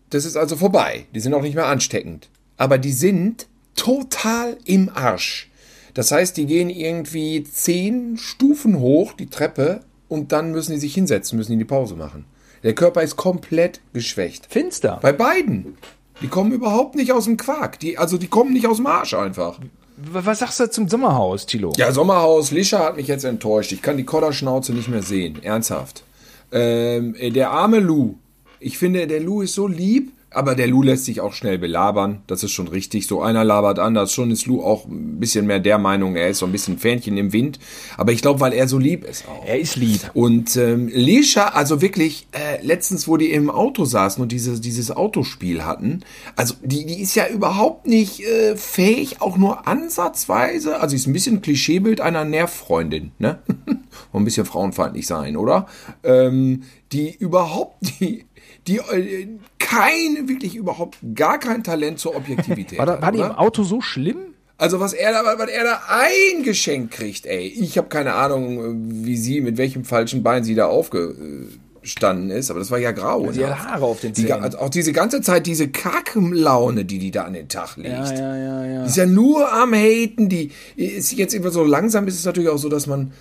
[0.10, 1.06] das ist also vorbei.
[1.14, 2.30] Die sind auch nicht mehr ansteckend.
[2.58, 5.49] Aber die sind total im Arsch.
[5.93, 10.93] Das heißt, die gehen irgendwie zehn Stufen hoch, die Treppe, und dann müssen die sich
[10.93, 12.26] hinsetzen, müssen die die Pause machen.
[12.64, 14.47] Der Körper ist komplett geschwächt.
[14.49, 14.99] finster.
[15.01, 15.78] Bei beiden.
[16.22, 17.80] Die kommen überhaupt nicht aus dem Quark.
[17.80, 19.59] Die, also die kommen nicht aus dem Arsch einfach.
[19.97, 21.74] Was sagst du zum Sommerhaus, Tilo?
[21.78, 23.72] Ja, Sommerhaus, Lischa hat mich jetzt enttäuscht.
[23.72, 25.43] Ich kann die Kodderschnauze nicht mehr sehen.
[25.43, 26.03] Ernsthaft.
[26.51, 28.16] Ähm, äh, der arme Lou.
[28.59, 32.21] Ich finde, der Lou ist so lieb, aber der Lou lässt sich auch schnell belabern.
[32.27, 33.07] Das ist schon richtig.
[33.07, 34.13] So einer labert anders.
[34.13, 37.17] Schon ist Lou auch ein bisschen mehr der Meinung, er ist so ein bisschen Fähnchen
[37.17, 37.59] im Wind.
[37.97, 39.45] Aber ich glaube, weil er so lieb ist auch.
[39.45, 40.11] Er ist lieb.
[40.13, 44.91] Und ähm, Lisha, also wirklich, äh, letztens, wo die im Auto saßen und dieses, dieses
[44.91, 46.01] Autospiel hatten,
[46.36, 51.13] also die, die ist ja überhaupt nicht äh, fähig, auch nur ansatzweise, also ist ein
[51.13, 53.39] bisschen ein Klischeebild einer Nervfreundin, ne?
[54.11, 55.67] Muss ein bisschen frauenfeindlich sein, oder?
[56.03, 58.25] Ähm, die überhaupt, die,
[58.68, 59.28] die äh,
[59.59, 63.64] keine, wirklich überhaupt gar kein Talent zur Objektivität War, da, hat, war die im Auto
[63.64, 64.18] so schlimm?
[64.57, 67.47] Also was er da, was er da eingeschenkt kriegt, ey.
[67.47, 72.59] Ich habe keine Ahnung, wie sie, mit welchem falschen Bein sie da aufgestanden ist, aber
[72.59, 73.32] das war ja grau.
[73.32, 74.43] Sie hat Haare auf den die, Zähnen.
[74.43, 77.89] also auch diese ganze Zeit, diese Kackenlaune, die die da an den Tag legt.
[77.89, 78.82] ja, ja, ja.
[78.84, 82.49] Die ist ja nur am Haten, die ist jetzt immer so langsam ist es natürlich
[82.49, 83.11] auch so, dass man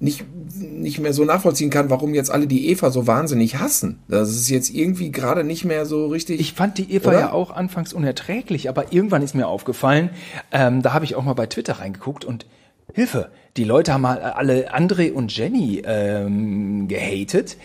[0.00, 0.24] nicht,
[0.58, 4.00] nicht mehr so nachvollziehen kann, warum jetzt alle die Eva so wahnsinnig hassen.
[4.08, 6.40] Das ist jetzt irgendwie gerade nicht mehr so richtig.
[6.40, 7.20] Ich fand die Eva Oder?
[7.20, 10.10] ja auch anfangs unerträglich, aber irgendwann ist mir aufgefallen,
[10.52, 12.46] ähm, da habe ich auch mal bei Twitter reingeguckt und
[12.94, 17.56] Hilfe, die Leute haben mal alle André und Jenny ähm, gehatet,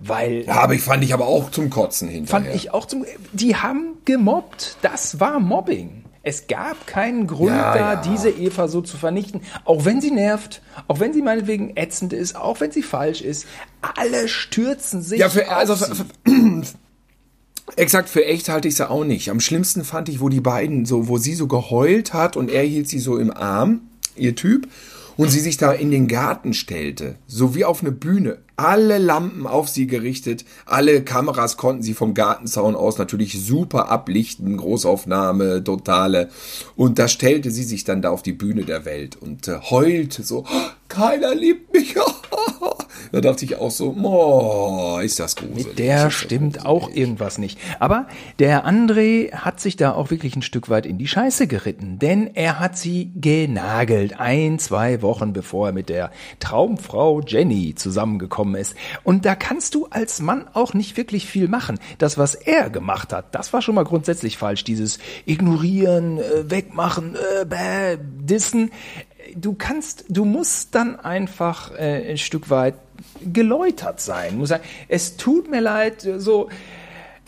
[0.00, 2.44] weil ja, aber ich fand ich aber auch zum Kotzen hinterher.
[2.44, 6.03] fand ich auch zum, die haben gemobbt, das war Mobbing.
[6.26, 8.02] Es gab keinen Grund Ja, da, ja.
[8.02, 12.34] diese Eva so zu vernichten, auch wenn sie nervt, auch wenn sie meinetwegen ätzend ist,
[12.34, 13.46] auch wenn sie falsch ist.
[13.82, 15.94] Alle stürzen sich Ja, für, auf also sie.
[15.94, 16.04] für,
[17.76, 19.30] exakt für echt halte ich sie auch nicht.
[19.30, 22.62] Am schlimmsten fand ich, wo die beiden so, wo sie so geheult hat und er
[22.62, 23.82] hielt sie so im Arm,
[24.16, 24.68] ihr Typ,
[25.16, 28.38] und sie sich da in den Garten stellte, so wie auf eine Bühne.
[28.56, 34.56] Alle Lampen auf sie gerichtet, alle Kameras konnten sie vom Gartenzaun aus natürlich super ablichten,
[34.56, 36.28] Großaufnahme, totale.
[36.76, 40.22] Und da stellte sie sich dann da auf die Bühne der Welt und äh, heulte
[40.22, 40.44] so,
[40.88, 41.96] keiner liebt mich.
[43.14, 45.66] Da dachte ich auch so, oh, ist das gruselig.
[45.68, 46.66] Mit der stimmt gruselig.
[46.66, 47.60] auch irgendwas nicht.
[47.78, 48.08] Aber
[48.40, 52.34] der André hat sich da auch wirklich ein Stück weit in die Scheiße geritten, denn
[52.34, 54.18] er hat sie genagelt.
[54.18, 56.10] Ein, zwei Wochen bevor er mit der
[56.40, 58.74] Traumfrau Jenny zusammengekommen ist.
[59.04, 61.78] Und da kannst du als Mann auch nicht wirklich viel machen.
[61.98, 64.64] Das, was er gemacht hat, das war schon mal grundsätzlich falsch.
[64.64, 68.72] Dieses Ignorieren, äh, Wegmachen, äh, bäh, Dissen.
[69.36, 72.74] Du kannst, du musst dann einfach äh, ein Stück weit
[73.32, 74.38] geläutert sein.
[74.38, 76.48] Muss sagen, es tut mir leid, so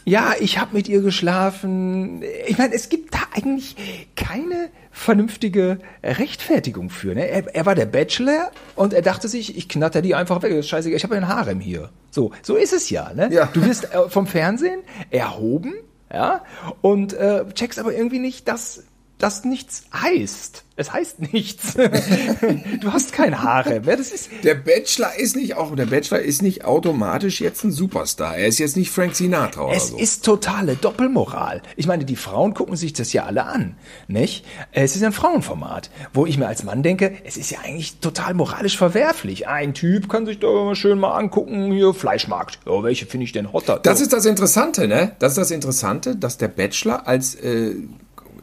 [0.04, 2.22] Ja, ich habe mit ihr geschlafen.
[2.46, 3.74] Ich meine, es gibt da eigentlich
[4.14, 7.14] keine vernünftige Rechtfertigung für.
[7.14, 7.28] Ne?
[7.28, 10.50] Er, er war der Bachelor und er dachte sich, ich knatter die einfach weg.
[10.52, 11.90] Das ist scheißegal, ich habe ein Harem hier.
[12.12, 13.12] So, so ist es ja.
[13.14, 13.30] Ne?
[13.32, 13.46] Ja.
[13.52, 15.74] Du wirst äh, vom Fernsehen erhoben,
[16.12, 16.44] ja,
[16.82, 18.84] und äh, checkst aber irgendwie nicht, dass
[19.18, 20.64] das nichts heißt.
[20.78, 21.72] Es heißt nichts.
[22.80, 23.84] du hast kein Harem.
[23.84, 27.72] Ja, das ist Der Bachelor ist nicht auch, der Bachelor ist nicht automatisch jetzt ein
[27.72, 28.36] Superstar.
[28.36, 29.96] Er ist jetzt nicht Frank Sinatra oder Es so.
[29.96, 31.62] ist totale Doppelmoral.
[31.76, 34.44] Ich meine, die Frauen gucken sich das ja alle an, nicht?
[34.72, 38.34] Es ist ein Frauenformat, wo ich mir als Mann denke, es ist ja eigentlich total
[38.34, 39.48] moralisch verwerflich.
[39.48, 42.58] Ein Typ kann sich da mal schön mal angucken, hier Fleischmarkt.
[42.66, 43.78] Ja, welche finde ich denn hotter?
[43.82, 45.12] Das ist das Interessante, ne?
[45.20, 47.76] Das ist das Interessante, dass der Bachelor als äh,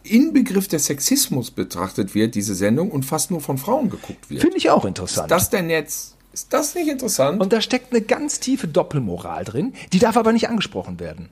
[0.03, 4.41] Inbegriff des Sexismus betrachtet wird, diese Sendung, und fast nur von Frauen geguckt wird.
[4.41, 5.31] finde ich auch interessant.
[5.31, 6.15] das denn jetzt?
[6.33, 7.39] Ist das nicht interessant?
[7.41, 11.29] Und da steckt eine ganz tiefe Doppelmoral drin, die darf aber nicht angesprochen werden.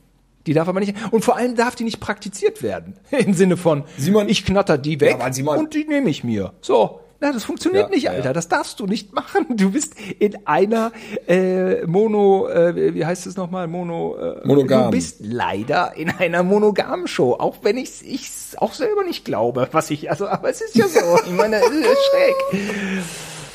[0.48, 2.96] Die darf aber nicht, und vor allem darf die nicht praktiziert werden.
[3.12, 6.54] Im Sinne von, Simon- ich knatter die weg Ja, Simon- und die nehme ich mir.
[6.62, 7.01] So.
[7.22, 8.26] Na, das funktioniert Ja, nicht, ja, Alter.
[8.26, 8.34] ja.
[8.34, 9.46] Das darfst du nicht machen.
[9.56, 10.92] Du bist in einer
[11.28, 13.68] äh, Mono, äh, wie heißt es nochmal?
[13.68, 14.18] Mono.
[14.18, 14.86] Äh, Monogam.
[14.86, 19.92] Du bist leider in einer Monogam-Show, auch wenn ich es auch selber nicht glaube, was
[19.92, 21.00] ich, also, aber es ist ja so.
[21.26, 21.66] Ich meine, ist
[22.10, 22.36] schräg.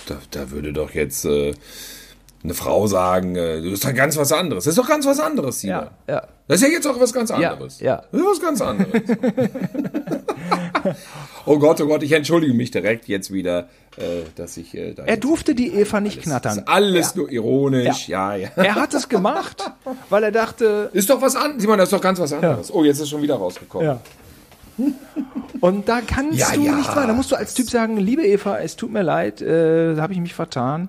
[0.06, 1.52] da, da würde doch jetzt äh,
[2.44, 4.64] eine Frau sagen, äh, du bist doch ganz was anderes.
[4.64, 5.88] Das ist doch ganz was anderes, Simon.
[6.06, 6.22] Ja, ja.
[6.46, 7.80] Das ist ja jetzt auch was ganz anderes.
[7.80, 8.04] ja.
[8.12, 9.02] Das ist was ganz anderes.
[11.46, 15.04] oh Gott, oh Gott, ich entschuldige mich direkt jetzt wieder, äh, dass ich äh, da
[15.04, 16.58] Er durfte die Eva nicht knattern.
[16.58, 18.48] ist alles nur ironisch, ja, ja.
[18.56, 19.62] Er hat es gemacht,
[20.10, 21.62] weil er dachte, Ist doch was anderes.
[21.62, 22.72] Simon, das ist doch ganz was anderes.
[22.72, 23.86] Oh, jetzt ist schon wieder rausgekommen.
[23.86, 24.00] Ja.
[25.60, 26.72] Und da kannst Ja, du ja.
[26.74, 29.94] nicht mal, da musst du als Typ sagen, liebe Eva, es tut mir leid, äh,
[29.94, 30.88] da habe ich mich vertan.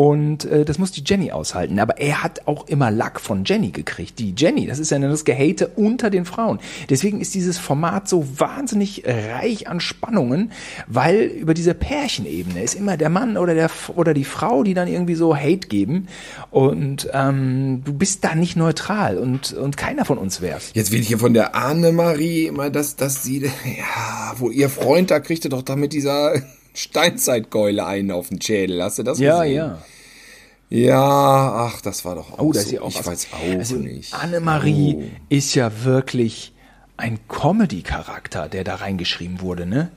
[0.00, 1.78] Und äh, das muss die Jenny aushalten.
[1.78, 4.18] Aber er hat auch immer Lack von Jenny gekriegt.
[4.18, 6.58] Die Jenny, das ist ja das Gehate unter den Frauen.
[6.88, 10.52] Deswegen ist dieses Format so wahnsinnig reich an Spannungen,
[10.86, 14.88] weil über diese Pärchenebene ist immer der Mann oder der oder die Frau, die dann
[14.88, 16.08] irgendwie so Hate geben.
[16.50, 20.70] Und ähm, du bist da nicht neutral und und keiner von uns wär's.
[20.72, 25.20] Jetzt wird hier von der Annemarie immer, dass, dass sie, ja, wo ihr Freund, da
[25.20, 26.40] kriegte doch da mit dieser
[26.74, 28.82] Steinzeitkeule einen auf den Schädel.
[28.82, 29.74] Hast du das gesehen?
[30.68, 32.64] Ja, ach, das war doch auch Oh, da so.
[32.64, 34.14] ist sie auch ich was- weiß auch also, nicht.
[34.14, 35.04] Annemarie Oh.
[35.28, 36.52] ist ja wirklich
[36.96, 39.90] ein Comedy-Charakter, der da reingeschrieben wurde, ne?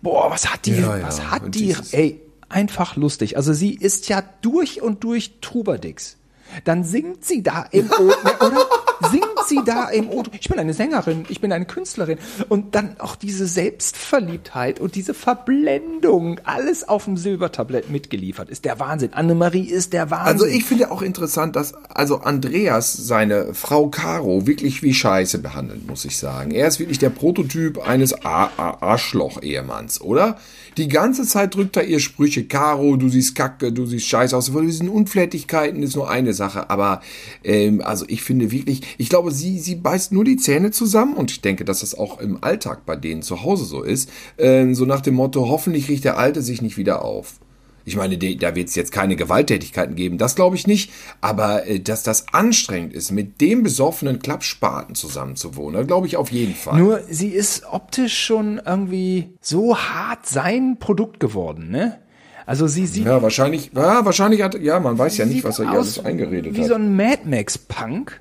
[0.00, 1.06] Boah, was hat die, Ja, ja.
[1.06, 3.36] was hat Und die, ey, einfach lustig.
[3.36, 6.16] Also sie ist ja durch und durch Trubadix.
[6.64, 8.66] Dann singt sie da im oder?
[9.10, 10.22] Singt sie da im O.
[10.38, 12.18] Ich bin eine Sängerin, ich bin eine Künstlerin.
[12.48, 18.80] Und dann auch diese Selbstverliebtheit und diese Verblendung, alles auf dem Silbertablett mitgeliefert, ist der
[18.80, 19.12] Wahnsinn.
[19.12, 20.32] Annemarie ist der Wahnsinn.
[20.32, 25.86] Also ich finde auch interessant, dass also Andreas seine Frau Caro wirklich wie Scheiße behandelt,
[25.86, 26.50] muss ich sagen.
[26.50, 30.38] Er ist wirklich der Prototyp eines Arschloch-Ehemanns, oder?
[30.76, 34.48] Die ganze Zeit drückt er ihr Sprüche, Caro, du siehst kacke, du siehst scheiße aus.
[34.48, 37.00] Von diesen Unflätigkeiten ist nur eine Sache, aber
[37.44, 41.30] ähm, also ich finde wirklich, ich glaube, sie, sie beißt nur die Zähne zusammen und
[41.30, 44.10] ich denke, dass das auch im Alltag bei denen zu Hause so ist.
[44.36, 47.34] Ähm, so nach dem Motto, hoffentlich riecht der Alte sich nicht wieder auf.
[47.84, 50.90] Ich meine, die, da wird es jetzt keine Gewalttätigkeiten geben, das glaube ich nicht.
[51.20, 56.54] Aber äh, dass das anstrengend ist, mit dem besoffenen Klappspaten zusammenzuwohnen, glaube ich auf jeden
[56.54, 56.78] Fall.
[56.78, 61.98] Nur sie ist optisch schon irgendwie so hart sein Produkt geworden, ne?
[62.46, 65.66] Also sie sieht ja, wahrscheinlich, ja, wahrscheinlich hat, ja, man weiß ja nicht, was er
[65.66, 66.68] ihr alles eingeredet wie hat.
[66.68, 68.20] so ein Mad Max Punk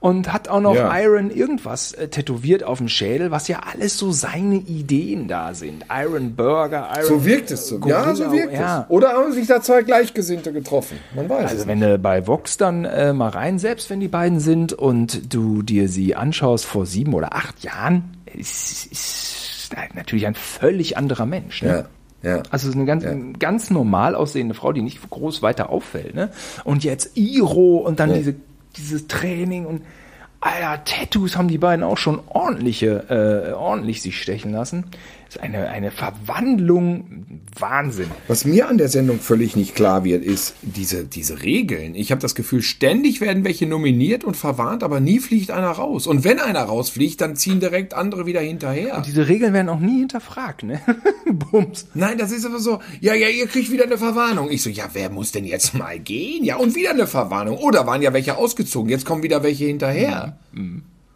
[0.00, 0.96] und hat auch noch Ja.
[1.00, 5.84] Iron irgendwas äh, tätowiert auf dem Schädel, was ja alles so seine Ideen da sind.
[5.90, 7.80] Iron Burger, Iron so wirkt es so.
[7.86, 8.82] Ja, so wirkt ja.
[8.82, 8.90] es.
[8.90, 10.98] Oder haben sich da zwei Gleichgesinnte getroffen?
[11.14, 14.08] Man weiß es Also wenn du bei Vox dann äh, mal rein, selbst wenn die
[14.08, 20.26] beiden sind und du dir sie anschaust vor sieben oder acht Jahren, ist, ist natürlich
[20.26, 21.62] ein völlig anderer Mensch.
[21.62, 21.86] Ne?
[22.22, 22.42] Ja, ja.
[22.50, 23.04] Also es ist eine ganz,
[23.38, 26.14] ganz normal aussehende Frau, die nicht groß weiter auffällt.
[26.14, 26.30] Ne?
[26.64, 28.34] Und jetzt Iro und dann diese,
[28.78, 29.82] dieses Training und
[30.40, 34.84] Alter, Tattoos haben die beiden auch schon ordentliche, äh, ordentlich sich stechen lassen.
[35.28, 38.08] Das ist eine, eine Verwandlung, Wahnsinn.
[38.28, 41.94] Was mir an der Sendung völlig nicht klar wird, ist diese, diese Regeln.
[41.94, 46.06] Ich habe das Gefühl, ständig werden welche nominiert und verwarnt, aber nie fliegt einer raus.
[46.06, 49.02] Und wenn einer rausfliegt, dann ziehen direkt andere wieder hinterher.
[49.06, 50.80] Diese Regeln werden auch nie hinterfragt, ne?
[51.30, 51.88] Bums.
[51.92, 54.50] Nein, das ist aber so, ja, ja, ihr kriegt wieder eine Verwarnung.
[54.50, 56.42] Ich so, ja, wer muss denn jetzt mal gehen?
[56.42, 57.58] Ja, und wieder eine Verwarnung.
[57.58, 60.38] Oder waren ja welche ausgezogen, jetzt kommen wieder welche hinterher.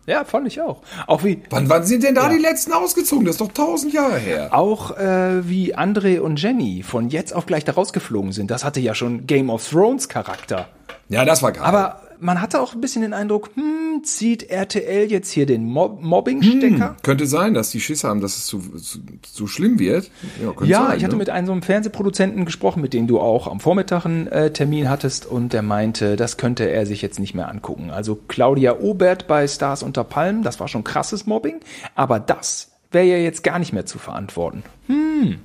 [0.06, 0.82] Ja, fand ich auch.
[1.06, 3.24] Auch wie, Wann, wann sind denn da die letzten ausgezogen?
[3.24, 4.48] Das ist doch tausend Jahre her.
[4.52, 8.50] auch äh, wie André und Jenny von jetzt auf gleich da rausgeflogen sind.
[8.50, 10.66] Das hatte ja schon Game of Thrones Charakter.
[11.08, 11.62] Ja, das war geil.
[11.62, 16.00] Aber man hatte auch ein bisschen den Eindruck, hm, zieht RTL jetzt hier den Mob
[16.02, 16.90] Mobbing-Stecker?
[16.90, 20.10] Hm, könnte sein, dass die Schiss haben, dass es zu, zu, zu schlimm wird.
[20.40, 21.18] Ja, ja sein, ich hatte ne?
[21.18, 24.88] mit einem so einem Fernsehproduzenten gesprochen, mit dem du auch am Vormittag einen äh, Termin
[24.88, 27.90] hattest und der meinte, das könnte er sich jetzt nicht mehr angucken.
[27.90, 31.60] Also Claudia Obert bei Stars unter Palmen, das war schon krasses Mobbing,
[31.94, 34.62] aber das wäre ja jetzt gar nicht mehr zu verantworten.
[34.86, 35.38] Hm.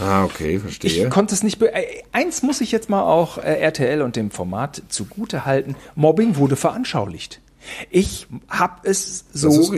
[0.00, 0.90] Ah, okay, verstehe.
[0.90, 1.58] Ich konnte es nicht.
[1.58, 5.76] Be äh, Eins muss ich jetzt mal auch äh, RTL und dem Format zugute halten.
[5.94, 7.40] Mobbing wurde veranschaulicht.
[7.90, 9.72] Ich habe es so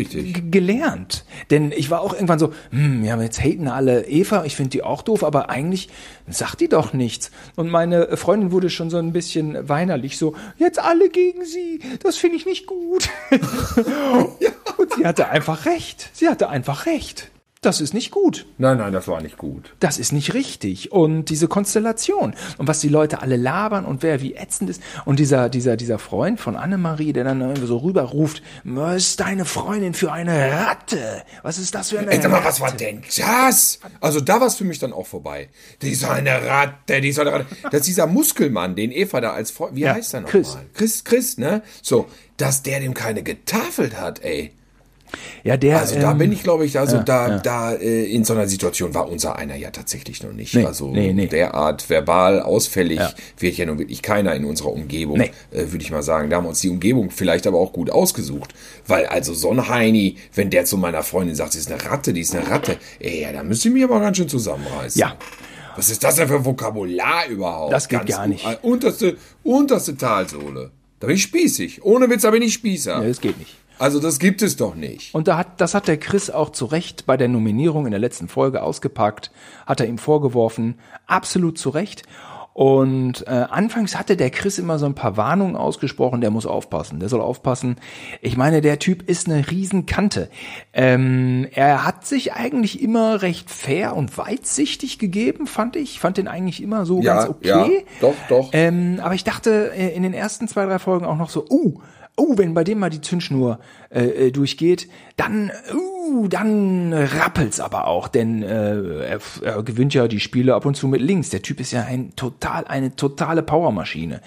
[0.50, 1.24] gelernt.
[1.50, 4.84] Denn ich war auch irgendwann so, hm, ja, jetzt haten alle Eva, ich finde die
[4.84, 5.88] auch doof, aber eigentlich
[6.28, 7.30] sagt die doch nichts.
[7.56, 12.16] Und meine Freundin wurde schon so ein bisschen weinerlich, so, jetzt alle gegen sie, das
[12.16, 13.08] finde ich nicht gut.
[14.40, 14.50] ja.
[14.82, 16.10] Und sie hatte einfach recht.
[16.12, 17.30] Sie hatte einfach recht.
[17.62, 18.44] Das ist nicht gut.
[18.58, 19.72] Nein, nein, das war nicht gut.
[19.78, 20.90] Das ist nicht richtig.
[20.90, 25.20] Und diese Konstellation und was die Leute alle labern und wer wie ätzend ist und
[25.20, 29.94] dieser, dieser, dieser Freund von Annemarie, der dann irgendwie so rüberruft, was ist deine Freundin
[29.94, 31.22] für eine Ratte?
[31.44, 33.78] Was ist das für eine Ey, sag mal, was war denn das?
[34.00, 35.48] Also da war es für mich dann auch vorbei.
[35.82, 37.46] Die ist eine Ratte, die ist eine Ratte.
[37.70, 40.42] Das ist dieser Muskelmann, den Eva da als Freund, wie ja, heißt er nochmal?
[40.42, 40.58] Chris.
[40.74, 41.62] Chris, Chris, ne?
[41.80, 42.08] So,
[42.38, 44.50] dass der dem keine getafelt hat, ey.
[45.44, 45.80] Ja, der.
[45.80, 47.38] Also da ähm, bin ich, glaube ich, also ja, da, ja.
[47.38, 50.54] da äh, in so einer Situation war unser einer ja tatsächlich noch nicht.
[50.54, 51.26] Nee, also nee, nee.
[51.26, 53.12] derart verbal ausfällig ja.
[53.38, 55.30] wird ja nun wirklich keiner in unserer Umgebung, nee.
[55.50, 56.30] äh, würde ich mal sagen.
[56.30, 58.54] Da haben wir uns die Umgebung vielleicht aber auch gut ausgesucht.
[58.86, 62.12] Weil also so ein Heini, wenn der zu meiner Freundin sagt, sie ist eine Ratte,
[62.12, 65.00] die ist eine Ratte, ey, ja, da müsste ich mich aber ganz schön zusammenreißen.
[65.00, 65.16] Ja.
[65.76, 67.72] Was ist das denn für ein Vokabular überhaupt?
[67.72, 68.46] Das geht ganz gar nicht.
[68.62, 70.70] Unterste, unterste Talsohle.
[71.00, 71.82] Da bin ich spießig.
[71.84, 73.00] Ohne Witz, da bin ich Spießer.
[73.00, 73.56] Ja, das geht nicht.
[73.78, 75.14] Also das gibt es doch nicht.
[75.14, 78.00] Und da hat, das hat der Chris auch zu Recht bei der Nominierung in der
[78.00, 79.30] letzten Folge ausgepackt,
[79.66, 82.04] hat er ihm vorgeworfen, absolut zu Recht.
[82.54, 87.00] Und äh, anfangs hatte der Chris immer so ein paar Warnungen ausgesprochen, der muss aufpassen,
[87.00, 87.76] der soll aufpassen.
[88.20, 90.28] Ich meine, der Typ ist eine Riesenkante.
[90.74, 95.98] Ähm, er hat sich eigentlich immer recht fair und weitsichtig gegeben, fand ich.
[95.98, 97.48] Fand den eigentlich immer so ja, ganz okay.
[97.48, 97.66] Ja,
[98.02, 98.50] doch, doch.
[98.52, 101.80] Ähm, aber ich dachte äh, in den ersten zwei, drei Folgen auch noch so, uh,
[102.16, 103.58] oh, wenn bei dem mal die Zündschnur
[103.90, 110.08] äh, äh, durchgeht, dann, uh, dann rappelt's aber auch, denn äh, er, er gewinnt ja
[110.08, 111.30] die Spiele ab und zu mit links.
[111.30, 114.20] Der Typ ist ja ein total, eine totale Powermaschine.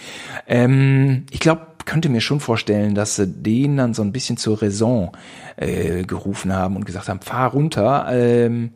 [0.47, 4.61] Ähm, ich glaube, könnte mir schon vorstellen, dass sie den dann so ein bisschen zur
[4.61, 5.11] Raison
[5.57, 8.07] äh, gerufen haben und gesagt haben, fahr runter.
[8.09, 8.71] Ähm,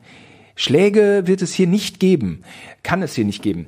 [0.56, 2.44] Schläge wird es hier nicht geben,
[2.84, 3.68] kann es hier nicht geben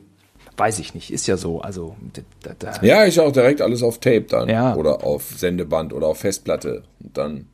[0.57, 1.61] weiß ich nicht, ist ja so.
[1.61, 1.95] Also
[2.43, 2.73] da, da.
[2.81, 4.75] ja, ich auch direkt alles auf Tape dann ja.
[4.75, 7.45] oder auf Sendeband oder auf Festplatte und dann.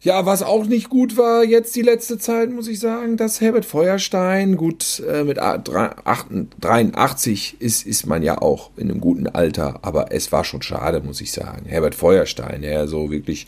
[0.00, 3.64] Ja, was auch nicht gut war jetzt die letzte Zeit, muss ich sagen, dass Herbert
[3.64, 10.10] Feuerstein, gut, äh, mit 83 ist, ist man ja auch in einem guten Alter, aber
[10.10, 11.66] es war schon schade, muss ich sagen.
[11.66, 13.46] Herbert Feuerstein, der so wirklich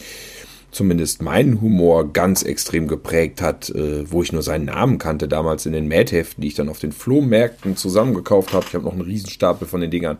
[0.74, 5.66] zumindest meinen Humor ganz extrem geprägt hat, äh, wo ich nur seinen Namen kannte, damals
[5.66, 8.66] in den Mad-Heften, die ich dann auf den Flohmärkten zusammengekauft habe.
[8.68, 10.18] Ich habe noch einen Riesenstapel von den Dingern.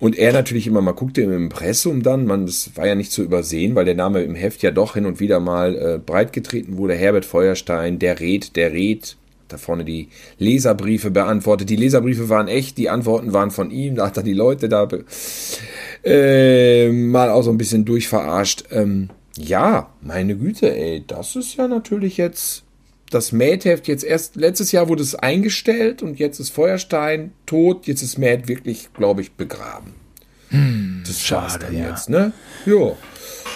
[0.00, 3.22] Und er natürlich immer mal guckte im Impressum dann, man, das war ja nicht zu
[3.22, 6.94] übersehen, weil der Name im Heft ja doch hin und wieder mal äh, breitgetreten wurde.
[6.94, 9.16] Herbert Feuerstein, der Red, der Red,
[9.48, 11.68] da vorne die Leserbriefe beantwortet.
[11.68, 14.88] Die Leserbriefe waren echt, die Antworten waren von ihm, da hat er die Leute da
[16.04, 18.64] äh, mal auch so ein bisschen durchverarscht.
[18.70, 22.64] Ähm, ja, meine Güte, ey, das ist ja natürlich jetzt
[23.10, 28.02] das Mad-Heft jetzt erst, letztes Jahr wurde es eingestellt und jetzt ist Feuerstein tot, jetzt
[28.02, 29.94] ist Mad wirklich, glaube ich, begraben.
[30.48, 31.90] Hm, das schade dann ja.
[31.90, 32.32] jetzt, ne?
[32.66, 32.92] Ja,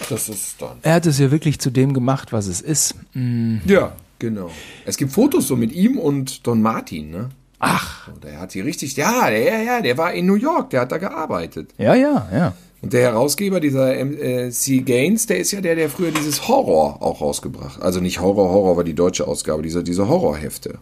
[0.09, 0.79] das ist dann.
[0.83, 2.95] Er hat es ja wirklich zu dem gemacht, was es ist.
[3.13, 3.61] Hm.
[3.67, 4.51] Ja, genau.
[4.85, 7.29] Es gibt Fotos so mit ihm und Don Martin, ne?
[7.59, 8.11] Ach.
[8.23, 10.99] Der hat sie richtig, ja, der, ja, der war in New York, der hat da
[10.99, 11.71] gearbeitet.
[11.79, 12.55] Ja, ja, ja.
[12.83, 14.79] Und der Herausgeber, dieser äh, C.
[14.79, 17.81] Gaines, der ist ja der, der früher dieses Horror auch rausgebracht.
[17.81, 20.79] Also nicht Horror, Horror war die deutsche Ausgabe, diese, diese Horrorhefte.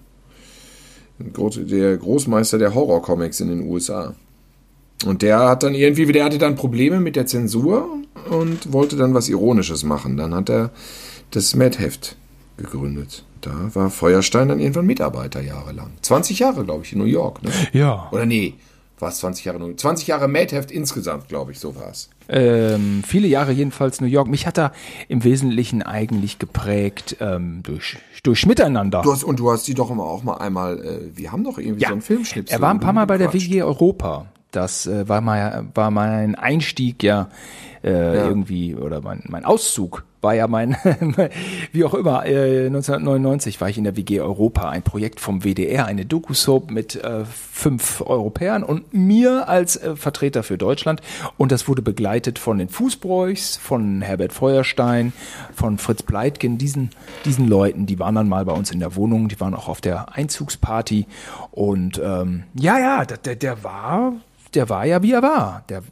[1.18, 4.14] Der Großmeister der Horrorcomics in den USA.
[5.06, 7.88] Und der hat dann irgendwie, der hatte dann Probleme mit der Zensur
[8.30, 10.16] und wollte dann was Ironisches machen.
[10.16, 10.70] Dann hat er
[11.30, 12.16] das Mad-Heft
[12.56, 13.24] gegründet.
[13.40, 15.92] Da war Feuerstein dann irgendwann Mitarbeiter jahrelang.
[16.02, 17.42] 20 Jahre, glaube ich, in New York.
[17.42, 17.50] Ne?
[17.72, 18.08] Ja.
[18.10, 18.54] Oder nee,
[19.04, 22.08] war es 20 Jahre 20 Jahre Madheft insgesamt, glaube ich, so war es.
[22.26, 24.28] Ähm, viele Jahre jedenfalls New York.
[24.28, 24.72] Mich hat er
[25.08, 29.02] im Wesentlichen eigentlich geprägt ähm, durch, durch Miteinander.
[29.02, 31.58] Du hast, und du hast die doch immer auch mal einmal, äh, wir haben doch
[31.58, 31.88] irgendwie ja.
[31.88, 32.50] so einen Filmschnitt.
[32.50, 34.26] Er war ein paar Mal bei der WG Europa.
[34.50, 37.28] Das äh, war, mal, war mein Einstieg ja,
[37.82, 38.26] äh, ja.
[38.26, 40.76] irgendwie, oder mein, mein Auszug war ja mein,
[41.72, 45.86] wie auch immer, äh, 1999 war ich in der WG Europa, ein Projekt vom WDR,
[45.86, 51.00] eine Doku-Soap mit äh, fünf Europäern und mir als äh, Vertreter für Deutschland.
[51.36, 55.12] Und das wurde begleitet von den Fußbräuchs, von Herbert Feuerstein,
[55.54, 56.90] von Fritz Pleitgen, diesen,
[57.24, 59.80] diesen Leuten, die waren dann mal bei uns in der Wohnung, die waren auch auf
[59.80, 61.06] der Einzugsparty.
[61.52, 64.14] Und ähm, ja, ja, der, der war
[64.54, 65.64] der war ja, wie er war.
[65.68, 65.82] Der,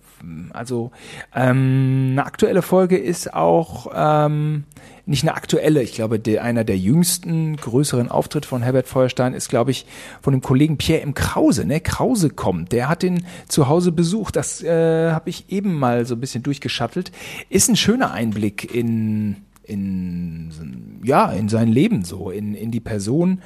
[0.52, 0.90] also
[1.34, 4.64] ähm, eine aktuelle Folge ist auch ähm,
[5.04, 9.48] nicht eine aktuelle, ich glaube, der, einer der jüngsten größeren Auftritt von Herbert Feuerstein ist,
[9.48, 9.86] glaube ich,
[10.20, 11.14] von dem Kollegen Pierre M.
[11.14, 11.64] Krause.
[11.64, 11.80] Ne?
[11.80, 14.36] Krause kommt, der hat den zu Hause besucht.
[14.36, 17.10] Das äh, habe ich eben mal so ein bisschen durchgeschattelt.
[17.48, 23.40] Ist ein schöner Einblick in in ja in sein Leben so in in die Person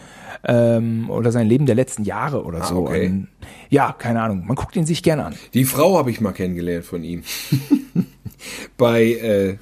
[0.44, 2.76] ähm, oder sein Leben der letzten Jahre oder ah, so.
[2.78, 3.06] Okay.
[3.06, 3.28] Und,
[3.70, 4.44] ja, keine Ahnung.
[4.46, 5.34] Man guckt ihn sich gerne an.
[5.54, 7.22] Die Frau habe ich mal kennengelernt von ihm.
[8.76, 9.56] Bei äh,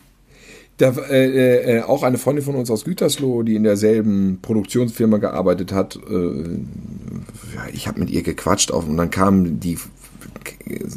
[0.77, 5.73] da, äh, äh, auch eine Freundin von uns aus Gütersloh, die in derselben Produktionsfirma gearbeitet
[5.73, 5.97] hat.
[5.97, 6.59] Äh,
[7.55, 9.79] ja, ich habe mit ihr gequatscht auf, und dann kam die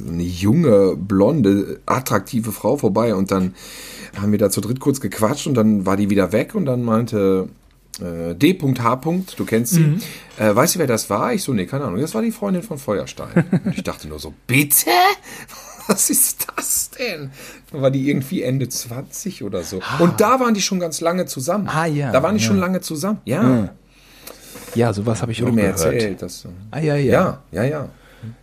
[0.08, 3.56] eine junge, blonde, attraktive Frau vorbei und dann
[4.20, 6.84] haben wir da zu dritt kurz gequatscht und dann war die wieder weg und dann
[6.84, 7.50] meinte
[8.02, 9.02] äh, D.H.
[9.36, 9.82] Du kennst sie.
[9.82, 10.02] Mhm.
[10.38, 11.34] Äh, weißt du, wer das war?
[11.34, 12.00] Ich so, nee, keine Ahnung.
[12.00, 13.46] Das war die Freundin von Feuerstein.
[13.66, 14.90] Und ich dachte nur so, bitte?
[15.88, 17.32] Was ist das denn?
[17.72, 19.80] War die irgendwie Ende 20 oder so.
[19.82, 20.04] Ah.
[20.04, 21.70] Und da waren die schon ganz lange zusammen.
[21.70, 22.12] Ah, ja.
[22.12, 22.48] Da waren die ja.
[22.48, 23.20] schon lange zusammen.
[23.26, 23.70] Ja.
[24.76, 25.94] Ja, sowas habe ich auch mir gehört.
[25.94, 26.22] erzählt.
[26.22, 27.12] Das, ah, ja, ja.
[27.12, 27.90] Ja, ja, ja.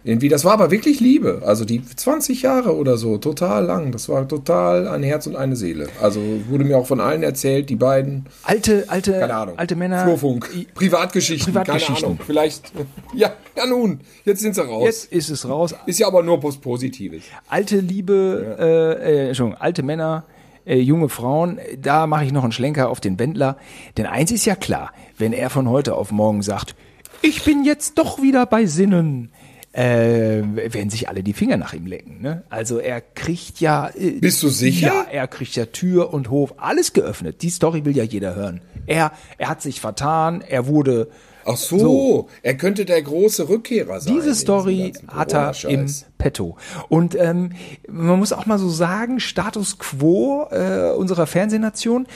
[0.05, 1.43] Irgendwie, das war aber wirklich Liebe.
[1.45, 3.93] Also die 20 Jahre oder so, total lang.
[3.93, 5.89] Das war total ein Herz und eine Seele.
[6.01, 8.26] Also wurde mir auch von allen erzählt, die beiden.
[8.43, 9.59] Alte, alte, keine Ahnung.
[9.59, 10.05] alte Männer.
[10.05, 11.95] Flurfunk, Privatgeschichten, Privatgeschichten.
[11.95, 12.18] keine Ahnung.
[12.26, 12.72] Vielleicht,
[13.14, 14.85] ja, ja nun, jetzt sind sie raus.
[14.85, 15.74] Jetzt ist es raus.
[15.87, 17.24] Ist ja aber nur was Positives.
[17.49, 18.64] Alte Liebe, ja.
[18.64, 20.24] äh, äh, schon, alte Männer.
[20.66, 23.59] Äh, junge Frauen, da mache ich noch einen Schlenker auf den Wendler.
[23.99, 26.74] Denn eins ist ja klar, wenn er von heute auf morgen sagt,
[27.20, 29.30] ich bin jetzt doch wieder bei Sinnen,
[29.75, 32.22] äh, werden sich alle die Finger nach ihm lecken.
[32.22, 32.45] Ne?
[32.49, 33.91] Also er kriegt ja.
[33.91, 34.87] Äh, Bist du sicher?
[34.87, 37.43] Ja, er kriegt ja Tür und Hof, alles geöffnet.
[37.43, 38.61] Die Story will ja jeder hören.
[38.87, 41.09] Er, er hat sich vertan, er wurde.
[41.45, 42.29] Ach so, so.
[42.43, 44.14] er könnte der große Rückkehrer sein.
[44.14, 45.87] Diese Story hat er im
[46.25, 46.57] Petto.
[46.89, 47.51] Und ähm,
[47.87, 52.07] man muss auch mal so sagen, Status quo äh, unserer Fernsehnation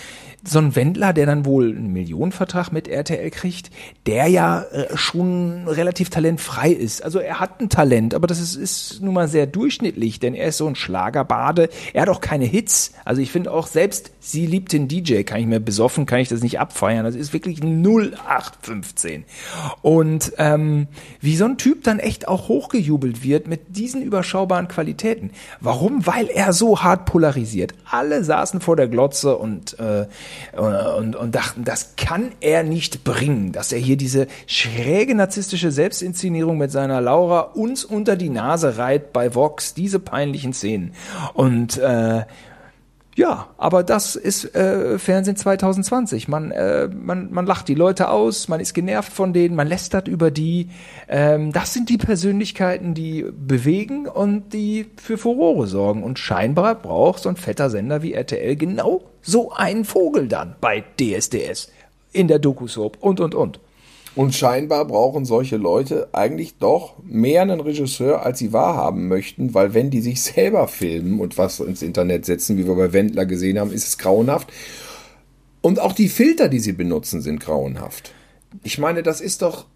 [0.44, 3.70] so ein Wendler, der dann wohl einen Millionenvertrag mit RTL kriegt,
[4.06, 7.02] der ja äh, schon relativ talentfrei ist.
[7.02, 10.48] Also er hat ein Talent, aber das ist, ist nun mal sehr durchschnittlich, denn er
[10.48, 11.68] ist so ein Schlagerbade.
[11.92, 12.92] Er hat auch keine Hits.
[13.04, 16.28] Also ich finde auch selbst, sie liebt den DJ, kann ich mir besoffen, kann ich
[16.28, 17.04] das nicht abfeiern.
[17.04, 19.24] Das ist wirklich 0815.
[19.82, 20.86] Und ähm,
[21.20, 25.30] wie so ein Typ dann echt auch hochgejubelt wird mit diesen überschaubaren Qualitäten.
[25.60, 26.06] Warum?
[26.06, 27.74] Weil er so hart polarisiert.
[27.90, 30.06] Alle saßen vor der Glotze und äh,
[30.56, 36.58] und, und dachten, das kann er nicht bringen, dass er hier diese schräge narzisstische Selbstinszenierung
[36.58, 40.94] mit seiner Laura uns unter die Nase reiht bei Vox, diese peinlichen Szenen.
[41.34, 42.22] Und äh,
[43.18, 46.28] ja, aber das ist äh, Fernsehen 2020.
[46.28, 50.06] Man, äh, man, man lacht die Leute aus, man ist genervt von denen, man lästert
[50.06, 50.70] über die.
[51.08, 56.04] Ähm, das sind die Persönlichkeiten, die bewegen und die für Furore sorgen.
[56.04, 60.84] Und scheinbar braucht so ein fetter Sender wie RTL genau so einen Vogel dann bei
[61.00, 61.72] DSDS,
[62.12, 63.58] in der Doku-Soap und, und, und.
[64.18, 69.74] Und scheinbar brauchen solche Leute eigentlich doch mehr einen Regisseur, als sie wahrhaben möchten, weil
[69.74, 73.60] wenn die sich selber filmen und was ins Internet setzen, wie wir bei Wendler gesehen
[73.60, 74.52] haben, ist es grauenhaft.
[75.60, 78.12] Und auch die Filter, die sie benutzen, sind grauenhaft.
[78.64, 79.66] Ich meine, das ist doch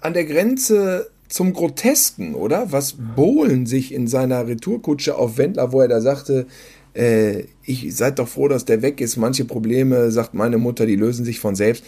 [0.00, 2.72] an der Grenze zum Grotesken, oder?
[2.72, 6.48] Was Bohlen sich in seiner Retourkutsche auf Wendler, wo er da sagte,
[6.94, 9.16] äh, ich seid doch froh, dass der weg ist.
[9.16, 11.84] Manche Probleme, sagt meine Mutter, die lösen sich von selbst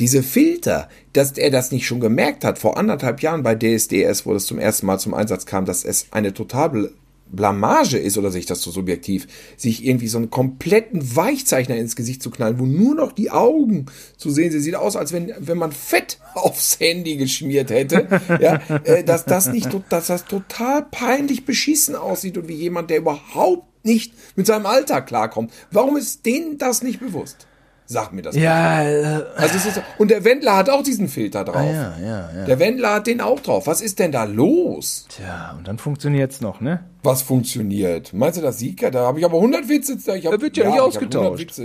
[0.00, 4.32] diese Filter, dass er das nicht schon gemerkt hat, vor anderthalb Jahren bei DSDS, wo
[4.32, 6.92] das zum ersten Mal zum Einsatz kam, dass es eine totale
[7.32, 11.94] Blamage ist, oder sehe ich das so subjektiv, sich irgendwie so einen kompletten Weichzeichner ins
[11.94, 13.86] Gesicht zu knallen, wo nur noch die Augen
[14.16, 14.62] zu sehen sind.
[14.62, 18.08] Sieht aus, als wenn, wenn man Fett aufs Handy geschmiert hätte.
[18.40, 22.98] ja, äh, dass das nicht, dass das total peinlich beschissen aussieht und wie jemand, der
[22.98, 25.52] überhaupt nicht mit seinem Alltag klarkommt.
[25.70, 27.46] Warum ist denen das nicht bewusst?
[27.90, 28.36] Sag mir das.
[28.36, 28.84] Ja.
[28.84, 31.56] Äh, also es ist, und der Wendler hat auch diesen Filter drauf.
[31.56, 32.44] Ah, ja, ja, ja.
[32.44, 33.66] Der Wendler hat den auch drauf.
[33.66, 35.06] Was ist denn da los?
[35.08, 36.84] Tja, und dann funktioniert's noch, ne?
[37.02, 38.12] Was funktioniert?
[38.12, 38.92] Meinst du das Sieger?
[38.92, 39.94] Da habe ich aber 100 Witze.
[40.14, 41.60] Ich hab, da wird ja, ja nicht ausgetauscht.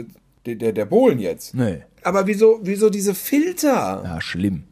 [0.48, 1.54] Der, der, der Bohlen jetzt.
[1.54, 1.84] Nee.
[2.02, 4.02] Aber wieso, wieso diese Filter?
[4.04, 4.64] Ja, schlimm.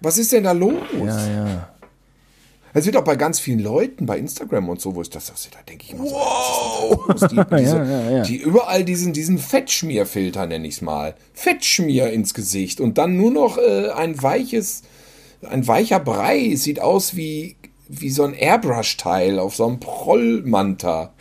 [0.00, 0.72] Was ist denn da los?
[1.04, 1.68] Ja, ja.
[2.76, 5.48] Es wird auch bei ganz vielen Leuten, bei Instagram und so, wo ist das, das
[5.48, 7.06] da denke ich immer so, wow.
[7.30, 8.22] Die, diese, Ja, ja, ja.
[8.24, 11.14] die überall diesen, diesen Fettschmierfilter, nenne ich es mal.
[11.34, 14.82] Fettschmier ins Gesicht und dann nur noch äh, ein weiches,
[15.48, 16.50] ein weicher Brei.
[16.52, 17.56] Es sieht aus wie,
[17.88, 21.14] wie so ein Airbrush-Teil auf so einem Prollmanta.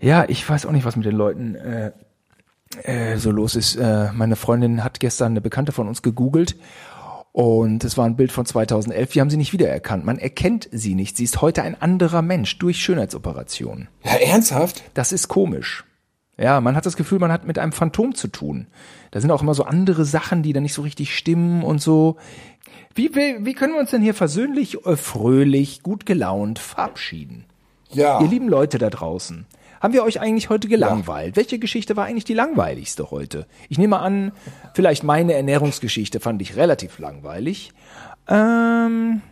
[0.00, 1.92] Ja, ich weiß auch nicht, was mit den Leuten äh,
[2.82, 3.76] äh, so los ist.
[3.76, 6.56] Äh, meine Freundin hat gestern eine Bekannte von uns gegoogelt
[7.36, 9.14] und es war ein Bild von 2011.
[9.14, 10.06] Wir haben sie nicht wiedererkannt.
[10.06, 11.18] Man erkennt sie nicht.
[11.18, 13.88] Sie ist heute ein anderer Mensch durch Schönheitsoperationen.
[14.04, 14.82] Ja, ernsthaft?
[14.94, 15.84] Das ist komisch.
[16.38, 18.68] Ja, man hat das Gefühl, man hat mit einem Phantom zu tun.
[19.10, 22.16] Da sind auch immer so andere Sachen, die da nicht so richtig stimmen und so.
[22.94, 27.44] Wie, wie, wie können wir uns denn hier versöhnlich, äh, fröhlich, gut gelaunt verabschieden?
[27.90, 28.18] Ja.
[28.22, 29.44] Ihr lieben Leute da draußen,
[29.86, 31.36] haben wir euch eigentlich heute gelangweilt?
[31.36, 33.46] Welche Geschichte war eigentlich die langweiligste heute?
[33.68, 34.32] Ich nehme an,
[34.74, 37.70] vielleicht meine Ernährungsgeschichte fand ich relativ langweilig.
[38.26, 39.22] Ähm,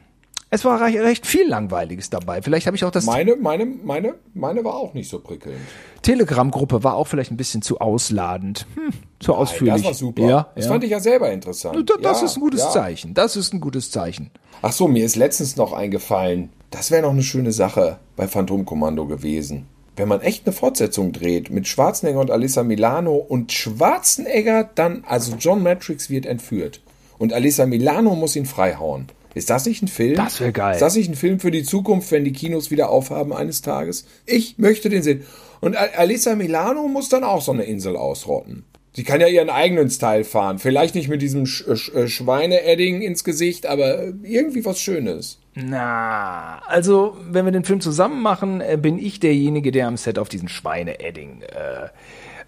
[0.51, 2.41] es war recht, recht viel Langweiliges dabei.
[2.41, 5.59] Vielleicht habe ich auch das Meine, meine, meine, meine war auch nicht so prickelnd.
[6.03, 9.83] Telegram-Gruppe war auch vielleicht ein bisschen zu ausladend, hm, zu ausführlich.
[9.83, 10.23] Das war super.
[10.23, 10.71] Ja, das ja.
[10.71, 11.91] fand ich ja selber interessant.
[11.91, 12.71] Da- das ja, ist ein gutes ja.
[12.71, 13.13] Zeichen.
[13.13, 14.31] Das ist ein gutes Zeichen.
[14.63, 19.09] Ach so, mir ist letztens noch eingefallen, das wäre noch eine schöne Sache bei Phantomkommando
[19.09, 19.67] gewesen.
[19.97, 25.37] Wenn man echt eine Fortsetzung dreht mit Schwarzenegger und Alissa Milano und Schwarzenegger dann, also
[25.39, 26.81] John Matrix wird entführt
[27.19, 29.07] und Alissa Milano muss ihn freihauen.
[29.35, 30.15] Ist das nicht ein Film?
[30.17, 30.75] Das wär geil.
[30.75, 34.05] Ist das nicht ein Film für die Zukunft, wenn die Kinos wieder aufhaben eines Tages?
[34.27, 35.25] Ich möchte den sehen.
[35.61, 38.65] Und Al- Alissa Milano muss dann auch so eine Insel ausrotten.
[38.93, 40.61] Sie kann ja ihren eigenen Style fahren.
[40.61, 45.39] Vielleicht nicht mit diesem Sch Sch Schweine-Edding ins Gesicht, aber irgendwie was Schönes.
[45.55, 50.19] Na, also, wenn wir den Film zusammen machen, äh, bin ich derjenige, der am Set
[50.19, 51.89] auf diesen Schweine-Edding äh,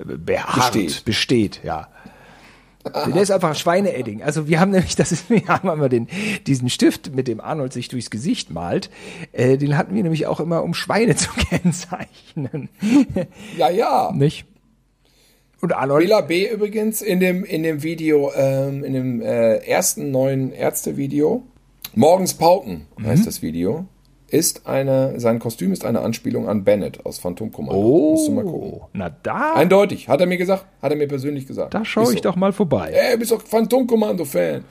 [0.04, 0.72] beharrt.
[0.72, 1.04] Besteht.
[1.04, 1.88] Besteht, ja.
[2.84, 4.22] Der ist einfach Schweine-Edding.
[4.22, 6.08] Also wir haben nämlich, das ist, wir haben immer den,
[6.46, 8.90] diesen Stift, mit dem Arnold sich durchs Gesicht malt,
[9.32, 12.68] äh, den hatten wir nämlich auch immer, um Schweine zu kennzeichnen.
[13.56, 14.12] Ja, ja.
[14.12, 14.46] Nicht?
[15.60, 16.48] Und Arnold, Bela B.
[16.48, 21.44] übrigens in dem, in dem Video, ähm, in dem äh, ersten neuen Ärzte-Video,
[21.98, 23.86] Morgens Pauken heißt das Video,
[24.28, 27.80] ist eine, sein Kostüm ist eine Anspielung an Bennett aus Phantomkommando.
[27.80, 28.72] Musst du mal gucken.
[28.74, 31.72] oh, na da, Eindeutig, hat er mir gesagt, hat er mir persönlich gesagt.
[31.72, 32.24] da schaue ich so.
[32.24, 32.92] doch mal vorbei.
[32.92, 34.62] Ey, bist doch Phantomkommando-Fan.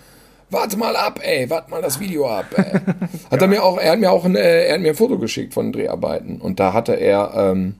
[0.51, 2.45] Warte mal ab, ey, warte mal das Video ab.
[2.55, 2.79] Ey.
[3.31, 5.17] Hat er mir auch, er hat mir auch ein, äh, er hat mir ein Foto
[5.17, 7.73] geschickt von den Dreharbeiten und da hatte er, ähm,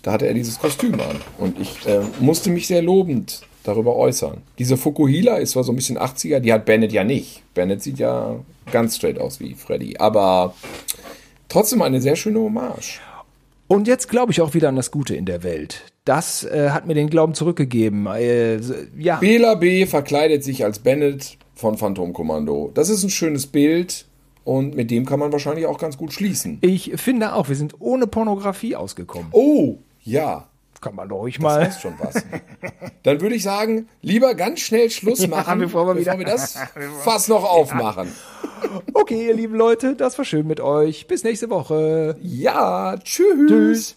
[0.00, 4.42] da hatte er dieses Kostüm an und ich äh, musste mich sehr lobend darüber äußern.
[4.58, 7.42] Diese Fukuhila ist zwar so ein bisschen 80er, die hat Bennett ja nicht.
[7.54, 8.36] Bennett sieht ja
[8.70, 10.54] ganz straight aus wie Freddy, aber
[11.48, 13.00] trotzdem eine sehr schöne Hommage.
[13.68, 15.82] Und jetzt glaube ich auch wieder an das Gute in der Welt.
[16.04, 18.06] Das äh, hat mir den Glauben zurückgegeben.
[18.06, 18.60] Äh,
[18.96, 19.86] ja, Bela B.
[19.86, 22.70] verkleidet sich als Bennett von Phantomkommando.
[22.74, 24.06] Das ist ein schönes Bild
[24.44, 26.58] und mit dem kann man wahrscheinlich auch ganz gut schließen.
[26.60, 29.28] ich finde auch, wir sind ohne Pornografie ausgekommen.
[29.32, 30.46] Oh, ja,
[30.80, 31.64] Kann man doch ruhig das mal.
[31.64, 32.22] heißt schon was.
[33.02, 36.58] Dann würde ich sagen, lieber ganz schnell Schluss machen, bevor wir wieder- wir das
[37.04, 38.12] Fass noch aufmachen.
[38.94, 41.06] Okay, ihr lieben Leute, das war schön mit euch.
[41.06, 42.16] Bis nächste Woche.
[42.22, 43.48] Ja, tschüss.
[43.48, 43.96] Tschüss.